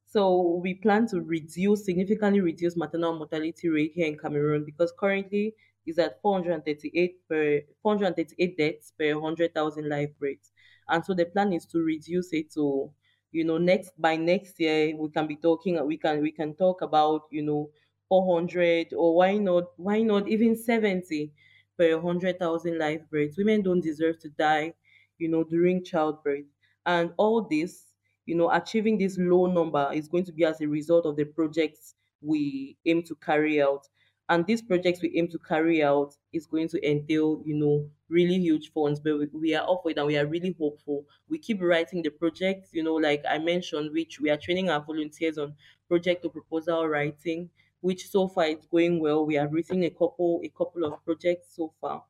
So 0.07 0.61
we 0.63 0.75
plan 0.75 1.07
to 1.09 1.21
reduce 1.21 1.85
significantly 1.85 2.41
reduce 2.41 2.77
maternal 2.77 3.19
mortality 3.19 3.69
rate 3.69 3.93
here 3.95 4.07
in 4.07 4.19
Cameroon 4.19 4.65
because 4.65 4.93
currently 4.99 5.55
is 5.87 5.99
at 5.99 6.21
438 6.23 7.29
per 7.29 7.61
438 7.83 8.57
deaths 8.57 8.93
per 8.99 9.15
100,000 9.15 9.89
live 9.89 10.19
births. 10.19 10.53
And 10.89 11.05
so 11.05 11.15
the 11.15 11.27
plan 11.27 11.53
is 11.53 11.67
to 11.67 11.79
reduce 11.81 12.33
it 12.33 12.53
to 12.53 12.93
you 13.33 13.45
know 13.45 13.59
next 13.59 13.91
by 14.01 14.17
next 14.17 14.61
year 14.61 14.97
we 14.97 15.09
can 15.11 15.27
be 15.27 15.37
talking 15.37 15.85
we 15.87 15.97
can 15.99 16.23
we 16.23 16.31
can 16.31 16.55
talk 16.55 16.83
about 16.83 17.23
you 17.31 17.43
know 17.43 17.71
400 18.09 18.95
or 18.95 19.17
why 19.17 19.37
not 19.39 19.65
why 19.77 20.03
not 20.03 20.29
even 20.29 20.55
70 20.57 21.33
per 21.79 21.97
100,000 21.99 22.79
live 22.79 23.09
births. 23.11 23.37
Women 23.37 23.63
don't 23.63 23.81
deserve 23.81 24.19
to 24.21 24.29
die, 24.31 24.75
you 25.19 25.29
know, 25.29 25.45
during 25.45 25.85
childbirth. 25.85 26.47
And 26.87 27.13
all 27.17 27.43
this 27.43 27.87
you 28.27 28.35
know, 28.35 28.51
achieving 28.51 28.97
this 28.99 29.19
low 29.19 29.47
number 29.47 29.91
is 29.93 30.09
going 30.09 30.25
to 30.25 30.33
be 30.33 30.45
as 30.45 30.61
a 30.61 30.67
result 30.67 31.05
of 31.07 31.17
the 31.17 31.25
projects 31.25 31.95
we 32.23 32.77
aim 32.87 33.03
to 33.03 33.15
carry 33.17 33.61
out. 33.61 33.87
And 34.31 34.47
these 34.47 34.63
projects 34.63 35.03
we 35.03 35.15
aim 35.19 35.29
to 35.29 35.39
carry 35.39 35.83
out 35.83 36.17
is 36.33 36.47
going 36.47 36.69
to 36.69 36.91
entail, 36.91 37.43
you 37.45 37.55
know, 37.55 37.91
really 38.09 38.37
huge 38.39 38.73
funds, 38.73 38.99
but 38.99 39.19
we, 39.19 39.27
we 39.35 39.55
are 39.55 39.67
it 39.85 39.99
and 39.99 40.07
we 40.07 40.17
are 40.17 40.27
really 40.27 40.57
hopeful. 40.59 41.05
We 41.29 41.39
keep 41.39 41.61
writing 41.61 42.01
the 42.01 42.09
projects, 42.09 42.71
you 42.73 42.83
know, 42.83 42.95
like 42.95 43.23
I 43.29 43.37
mentioned, 43.37 43.93
which 43.93 44.21
we 44.21 44.31
are 44.31 44.39
training 44.39 44.71
our 44.71 44.81
volunteers 44.83 45.37
on 45.37 45.55
project 45.89 46.23
to 46.23 46.31
proposal 46.31 46.89
writing, 46.89 47.51
which 47.87 48.09
so 48.09 48.29
far 48.29 48.47
is 48.47 48.67
going 48.67 49.01
well. 49.01 49.27
We 49.27 49.35
have 49.37 49.53
written 49.53 49.83
a 49.85 49.91
couple 49.91 50.41
a 50.45 50.49
couple 50.51 50.85
of 50.85 51.05
projects 51.05 51.55
so 51.57 51.73
far 51.81 52.05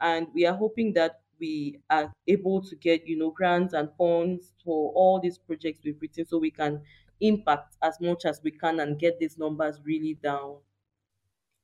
and 0.00 0.28
we 0.34 0.46
are 0.46 0.56
hoping 0.56 0.92
that 0.94 1.20
we 1.38 1.80
are 1.88 2.12
able 2.26 2.60
to 2.62 2.76
get 2.76 3.06
you 3.06 3.16
know 3.18 3.30
grants 3.30 3.72
and 3.74 3.90
funds 3.96 4.52
for 4.64 4.92
all 4.94 5.20
these 5.20 5.38
projects 5.38 5.80
we've 5.84 6.00
written 6.00 6.26
so 6.26 6.38
we 6.38 6.50
can 6.50 6.82
impact 7.20 7.76
as 7.82 8.00
much 8.00 8.24
as 8.24 8.40
we 8.42 8.50
can 8.50 8.80
and 8.80 8.98
get 8.98 9.18
these 9.18 9.36
numbers 9.38 9.80
really 9.84 10.14
down 10.14 10.58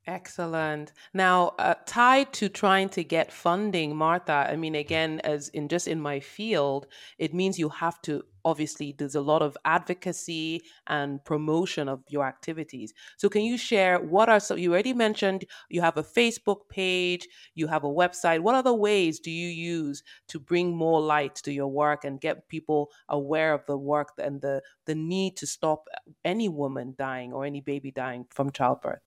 Excellent. 0.08 0.92
Now, 1.14 1.48
uh, 1.58 1.74
tied 1.84 2.32
to 2.34 2.48
trying 2.48 2.88
to 2.90 3.02
get 3.02 3.32
funding, 3.32 3.96
Martha, 3.96 4.46
I 4.48 4.54
mean, 4.54 4.76
again, 4.76 5.20
as 5.24 5.48
in 5.48 5.66
just 5.68 5.88
in 5.88 6.00
my 6.00 6.20
field, 6.20 6.86
it 7.18 7.34
means 7.34 7.58
you 7.58 7.68
have 7.70 8.00
to 8.02 8.22
obviously, 8.44 8.94
there's 8.96 9.16
a 9.16 9.20
lot 9.20 9.42
of 9.42 9.56
advocacy 9.64 10.62
and 10.86 11.24
promotion 11.24 11.88
of 11.88 12.04
your 12.08 12.24
activities. 12.24 12.94
So, 13.16 13.28
can 13.28 13.42
you 13.42 13.58
share 13.58 13.98
what 13.98 14.28
are 14.28 14.38
some, 14.38 14.58
you 14.58 14.70
already 14.72 14.92
mentioned 14.92 15.44
you 15.70 15.80
have 15.80 15.96
a 15.96 16.04
Facebook 16.04 16.68
page, 16.70 17.26
you 17.56 17.66
have 17.66 17.82
a 17.82 17.88
website. 17.88 18.38
What 18.40 18.54
other 18.54 18.72
ways 18.74 19.18
do 19.18 19.32
you 19.32 19.48
use 19.48 20.04
to 20.28 20.38
bring 20.38 20.76
more 20.76 21.00
light 21.00 21.34
to 21.42 21.52
your 21.52 21.66
work 21.68 22.04
and 22.04 22.20
get 22.20 22.46
people 22.48 22.92
aware 23.08 23.52
of 23.52 23.66
the 23.66 23.76
work 23.76 24.10
and 24.18 24.40
the, 24.40 24.62
the 24.84 24.94
need 24.94 25.36
to 25.38 25.46
stop 25.48 25.88
any 26.24 26.48
woman 26.48 26.94
dying 26.96 27.32
or 27.32 27.44
any 27.44 27.60
baby 27.60 27.90
dying 27.90 28.26
from 28.30 28.52
childbirth? 28.52 29.05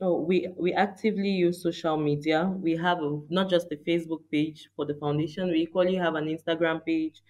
Oh, 0.00 0.20
we 0.20 0.48
we 0.58 0.72
actively 0.74 1.30
use 1.30 1.62
social 1.62 1.96
media. 1.96 2.44
We 2.48 2.76
have 2.76 2.98
a, 2.98 3.20
not 3.30 3.48
just 3.48 3.72
a 3.72 3.76
Facebook 3.76 4.22
page 4.30 4.68
for 4.76 4.84
the 4.84 4.94
foundation. 4.94 5.48
We 5.50 5.60
equally 5.62 5.94
have 5.94 6.14
an 6.16 6.26
Instagram 6.26 6.84
page, 6.84 7.22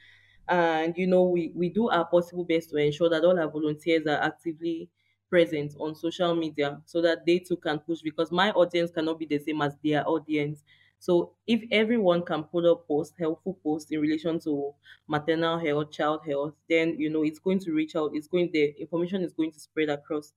and 0.48 0.96
you 0.96 1.06
know 1.06 1.22
we 1.24 1.52
we 1.54 1.68
do 1.68 1.88
our 1.90 2.04
possible 2.06 2.44
best 2.44 2.70
to 2.70 2.76
ensure 2.76 3.08
that 3.10 3.24
all 3.24 3.38
our 3.38 3.48
volunteers 3.50 4.06
are 4.06 4.20
actively 4.20 4.90
present 5.30 5.74
on 5.78 5.94
social 5.94 6.34
media 6.34 6.80
so 6.86 7.00
that 7.02 7.24
they 7.26 7.38
too 7.38 7.56
can 7.56 7.78
push 7.80 8.00
because 8.02 8.30
my 8.32 8.50
audience 8.52 8.90
cannot 8.90 9.18
be 9.18 9.26
the 9.26 9.38
same 9.38 9.62
as 9.62 9.76
their 9.84 10.06
audience. 10.08 10.62
So 10.98 11.34
if 11.46 11.62
everyone 11.70 12.24
can 12.24 12.44
put 12.44 12.64
up 12.64 12.88
posts, 12.88 13.16
helpful 13.18 13.58
posts 13.62 13.90
in 13.92 14.00
relation 14.00 14.40
to 14.40 14.74
maternal 15.08 15.58
health, 15.58 15.92
child 15.92 16.26
health, 16.26 16.54
then 16.68 16.98
you 16.98 17.10
know 17.10 17.22
it's 17.22 17.38
going 17.38 17.60
to 17.60 17.72
reach 17.72 17.94
out. 17.94 18.10
It's 18.14 18.26
going 18.28 18.50
the 18.52 18.74
information 18.80 19.22
is 19.22 19.32
going 19.32 19.52
to 19.52 19.60
spread 19.60 19.88
across 19.90 20.32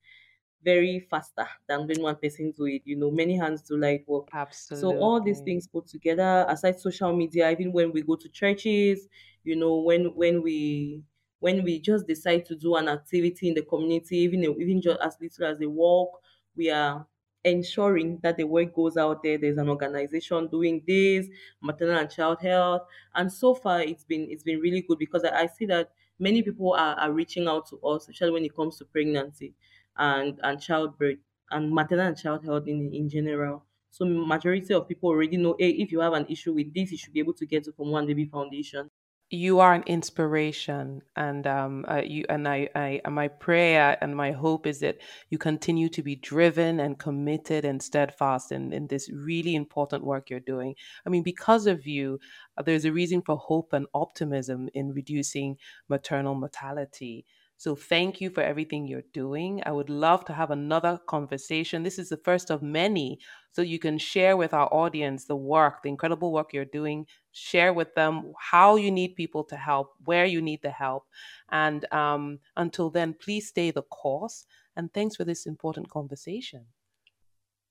very 0.64 1.00
faster 1.00 1.48
than 1.68 1.88
when 1.88 2.02
one 2.02 2.16
person 2.18 2.52
do 2.52 2.66
it. 2.66 2.82
You 2.86 2.96
know, 2.96 3.12
many 3.12 3.36
hands 3.38 3.62
do 3.62 3.78
light 3.78 4.08
work. 4.08 4.30
Absolutely. 4.34 4.72
So 4.72 4.98
all 4.98 5.22
these 5.22 5.42
things 5.42 5.68
put 5.68 5.88
together, 5.88 6.46
aside 6.48 6.80
social 6.80 7.16
media, 7.16 7.50
even 7.52 7.72
when 7.72 7.92
we 7.92 8.02
go 8.02 8.16
to 8.16 8.30
churches, 8.30 9.08
you 9.44 9.56
know, 9.56 9.80
when 9.80 10.14
when 10.16 10.42
we 10.42 11.04
when 11.40 11.64
we 11.64 11.80
just 11.80 12.06
decide 12.08 12.46
to 12.46 12.56
do 12.56 12.76
an 12.76 12.88
activity 12.88 13.48
in 13.48 13.54
the 13.56 13.64
community, 13.64 14.18
even 14.18 14.44
even 14.44 14.82
just 14.82 15.00
as 15.02 15.18
little 15.20 15.46
as 15.46 15.62
a 15.62 15.70
walk, 15.70 16.22
we 16.56 16.70
are 16.70 17.08
ensuring 17.46 18.20
that 18.22 18.36
the 18.36 18.44
work 18.44 18.74
goes 18.76 18.98
out 18.98 19.24
there 19.24 19.38
there's 19.38 19.58
an 19.58 19.70
organization 19.70 20.46
doing 20.50 20.84
this 20.86 21.26
maternal 21.62 21.98
and 21.98 22.12
child 22.12 22.38
health 22.42 22.82
and 23.16 23.32
so 23.32 23.56
far 23.56 23.80
it's 23.82 24.04
been 24.04 24.30
it's 24.30 24.44
been 24.44 24.60
really 24.60 24.82
good 24.82 25.00
because 25.00 25.24
i, 25.24 25.44
I 25.44 25.48
see 25.48 25.66
that 25.68 25.94
many 26.20 26.44
people 26.44 26.74
are, 26.74 26.96
are 27.00 27.14
reaching 27.14 27.48
out 27.48 27.66
to 27.70 27.78
us 27.80 28.10
especially 28.10 28.32
when 28.32 28.44
it 28.44 28.54
comes 28.54 28.78
to 28.80 28.84
pregnancy 28.86 29.54
and 30.00 30.40
and 30.44 30.60
childbirth 30.62 31.20
and 31.52 31.72
maternal 31.72 32.08
and 32.08 32.18
child 32.18 32.44
health 32.46 32.68
in 32.68 32.94
in 32.94 33.10
general. 33.10 33.66
So 33.92 34.06
majority 34.06 34.74
of 34.74 34.88
people 34.88 35.10
already 35.10 35.38
know 35.38 35.56
hey 35.60 35.72
if 35.72 35.92
you 35.92 36.00
have 36.02 36.14
an 36.14 36.26
issue 36.30 36.54
with 36.54 36.74
this 36.74 36.92
you 36.92 36.98
should 36.98 37.14
be 37.14 37.20
able 37.20 37.34
to 37.36 37.46
get 37.46 37.68
it 37.68 37.76
from 37.76 37.92
one 37.92 38.08
baby 38.08 38.26
foundation. 38.26 38.90
You 39.32 39.60
are 39.60 39.76
an 39.76 39.84
inspiration 39.84 41.04
and 41.16 41.46
um 41.46 41.86
uh, 41.88 42.02
you 42.04 42.26
and 42.30 42.48
I, 42.48 42.68
I 42.74 43.10
my 43.12 43.28
prayer 43.28 43.96
and 44.02 44.16
my 44.16 44.32
hope 44.32 44.66
is 44.66 44.80
that 44.80 44.98
you 45.30 45.38
continue 45.38 45.88
to 45.90 46.02
be 46.02 46.16
driven 46.16 46.80
and 46.80 46.98
committed 46.98 47.64
and 47.64 47.80
steadfast 47.82 48.52
in, 48.52 48.74
in 48.74 48.88
this 48.88 49.08
really 49.12 49.54
important 49.54 50.04
work 50.04 50.32
you're 50.32 50.40
doing. 50.40 50.76
I 51.06 51.10
mean 51.10 51.22
because 51.22 51.68
of 51.68 51.86
you 51.86 52.20
uh, 52.58 52.64
there's 52.64 52.86
a 52.86 52.92
reason 52.92 53.22
for 53.22 53.38
hope 53.38 53.72
and 53.72 53.86
optimism 53.94 54.68
in 54.74 54.94
reducing 54.94 55.58
maternal 55.88 56.34
mortality 56.34 57.24
so 57.60 57.76
thank 57.76 58.22
you 58.22 58.30
for 58.30 58.42
everything 58.42 58.88
you're 58.88 59.12
doing. 59.12 59.62
I 59.66 59.74
would 59.74 59.90
love 59.90 60.24
to 60.26 60.34
have 60.34 60.50
another 60.50 60.98
conversation. 61.08 61.84
This 61.84 62.00
is 62.00 62.08
the 62.08 62.16
first 62.16 62.50
of 62.50 62.64
many. 62.64 63.20
So 63.52 63.62
you 63.62 63.80
can 63.80 63.98
share 63.98 64.38
with 64.38 64.54
our 64.54 64.74
audience 64.74 65.26
the 65.26 65.36
work, 65.36 65.84
the 65.84 65.90
incredible 65.90 66.32
work 66.32 66.54
you're 66.54 66.64
doing, 66.64 67.06
share 67.34 67.74
with 67.74 67.94
them 67.96 68.32
how 68.40 68.78
you 68.78 68.90
need 68.92 69.18
people 69.18 69.44
to 69.44 69.58
help, 69.58 69.92
where 70.06 70.24
you 70.24 70.42
need 70.42 70.62
the 70.62 70.72
help. 70.72 71.04
And 71.52 71.84
um, 71.94 72.40
until 72.56 72.90
then, 72.90 73.14
please 73.14 73.50
stay 73.50 73.72
the 73.72 73.84
course. 73.84 74.46
And 74.78 74.94
thanks 74.94 75.18
for 75.18 75.26
this 75.26 75.46
important 75.46 75.90
conversation. 75.90 76.64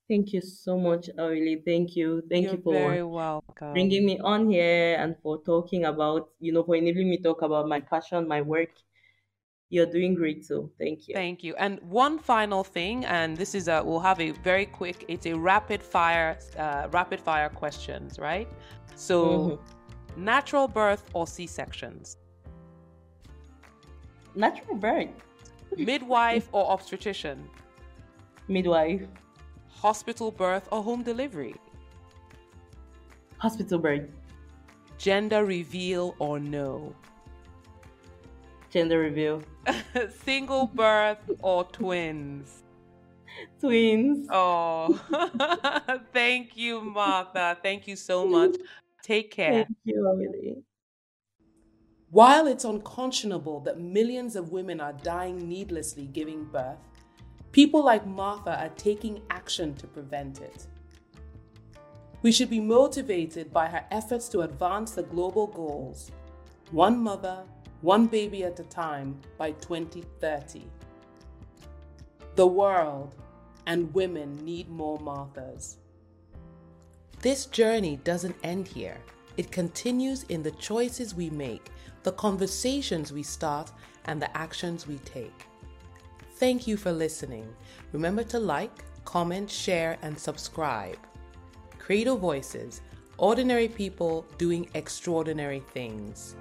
Thank 0.06 0.34
you 0.34 0.42
so 0.42 0.76
much, 0.78 1.08
Aurelie. 1.16 1.64
Thank 1.64 1.96
you. 1.96 2.22
Thank 2.28 2.44
You're 2.44 2.56
you 2.56 2.62
for 2.62 2.72
very 2.74 3.02
welcome. 3.04 3.72
bringing 3.72 4.04
me 4.04 4.18
on 4.18 4.50
here 4.50 4.96
and 4.98 5.16
for 5.22 5.42
talking 5.44 5.86
about, 5.86 6.28
you 6.40 6.52
know, 6.52 6.62
for 6.62 6.76
enabling 6.76 7.08
me 7.08 7.16
to 7.16 7.22
talk 7.22 7.40
about 7.40 7.66
my 7.68 7.80
passion, 7.80 8.28
my 8.28 8.42
work 8.42 8.68
you're 9.70 9.86
doing 9.86 10.14
great, 10.14 10.44
so 10.44 10.70
thank 10.78 11.08
you. 11.08 11.14
Thank 11.14 11.44
you. 11.44 11.54
And 11.56 11.78
one 11.82 12.18
final 12.18 12.64
thing, 12.64 13.04
and 13.04 13.36
this 13.36 13.54
is 13.54 13.68
a 13.68 13.82
we'll 13.84 14.00
have 14.00 14.20
a 14.20 14.30
very 14.30 14.66
quick. 14.66 15.04
It's 15.08 15.26
a 15.26 15.34
rapid 15.34 15.82
fire, 15.82 16.38
uh, 16.58 16.88
rapid 16.90 17.20
fire 17.20 17.48
questions, 17.48 18.18
right? 18.18 18.48
So, 18.96 19.16
mm-hmm. 19.26 20.24
natural 20.24 20.68
birth 20.68 21.04
or 21.12 21.26
C 21.26 21.46
sections? 21.46 22.16
Natural 24.34 24.76
birth. 24.76 25.10
Midwife 25.76 26.48
or 26.52 26.70
obstetrician? 26.70 27.48
Midwife. 28.48 29.02
Hospital 29.68 30.30
birth 30.30 30.66
or 30.72 30.82
home 30.82 31.02
delivery? 31.02 31.54
Hospital 33.36 33.78
birth. 33.78 34.08
Gender 34.96 35.44
reveal 35.44 36.16
or 36.18 36.40
no? 36.40 36.94
Gender 38.70 38.98
reveal. 38.98 39.42
Single 40.24 40.66
birth 40.66 41.30
or 41.40 41.64
twins? 41.64 42.64
Twins. 43.60 44.28
Oh, 44.30 45.00
thank 46.12 46.56
you, 46.56 46.80
Martha. 46.82 47.56
Thank 47.62 47.88
you 47.88 47.96
so 47.96 48.26
much. 48.26 48.56
Take 49.02 49.30
care. 49.30 49.64
Thank 49.64 49.76
you, 49.84 50.08
Emily. 50.08 50.62
While 52.10 52.46
it's 52.46 52.64
unconscionable 52.64 53.60
that 53.60 53.80
millions 53.80 54.34
of 54.34 54.50
women 54.50 54.80
are 54.80 54.94
dying 54.94 55.48
needlessly 55.48 56.06
giving 56.06 56.44
birth, 56.44 56.78
people 57.52 57.84
like 57.84 58.06
Martha 58.06 58.58
are 58.58 58.70
taking 58.70 59.22
action 59.30 59.74
to 59.76 59.86
prevent 59.86 60.40
it. 60.40 60.66
We 62.22 62.32
should 62.32 62.50
be 62.50 62.60
motivated 62.60 63.52
by 63.52 63.66
her 63.66 63.84
efforts 63.90 64.28
to 64.30 64.40
advance 64.40 64.92
the 64.92 65.04
global 65.04 65.46
goals 65.46 66.10
one 66.70 67.02
mother, 67.02 67.44
one 67.80 68.06
baby 68.06 68.44
at 68.44 68.58
a 68.58 68.64
time 68.64 69.20
by 69.36 69.52
2030. 69.52 70.64
The 72.34 72.46
world 72.46 73.14
and 73.66 73.92
women 73.94 74.36
need 74.44 74.68
more 74.68 74.98
Marthas. 74.98 75.76
This 77.20 77.46
journey 77.46 77.96
doesn't 78.04 78.36
end 78.42 78.66
here. 78.66 78.98
It 79.36 79.52
continues 79.52 80.24
in 80.24 80.42
the 80.42 80.50
choices 80.52 81.14
we 81.14 81.30
make, 81.30 81.70
the 82.02 82.12
conversations 82.12 83.12
we 83.12 83.22
start, 83.22 83.70
and 84.06 84.20
the 84.20 84.36
actions 84.36 84.86
we 84.86 84.98
take. 84.98 85.46
Thank 86.36 86.66
you 86.66 86.76
for 86.76 86.92
listening. 86.92 87.48
Remember 87.92 88.24
to 88.24 88.38
like, 88.38 88.84
comment, 89.04 89.50
share, 89.50 89.98
and 90.02 90.18
subscribe. 90.18 90.98
Credo 91.78 92.16
Voices 92.16 92.80
Ordinary 93.18 93.66
people 93.66 94.24
doing 94.38 94.68
extraordinary 94.74 95.60
things. 95.72 96.36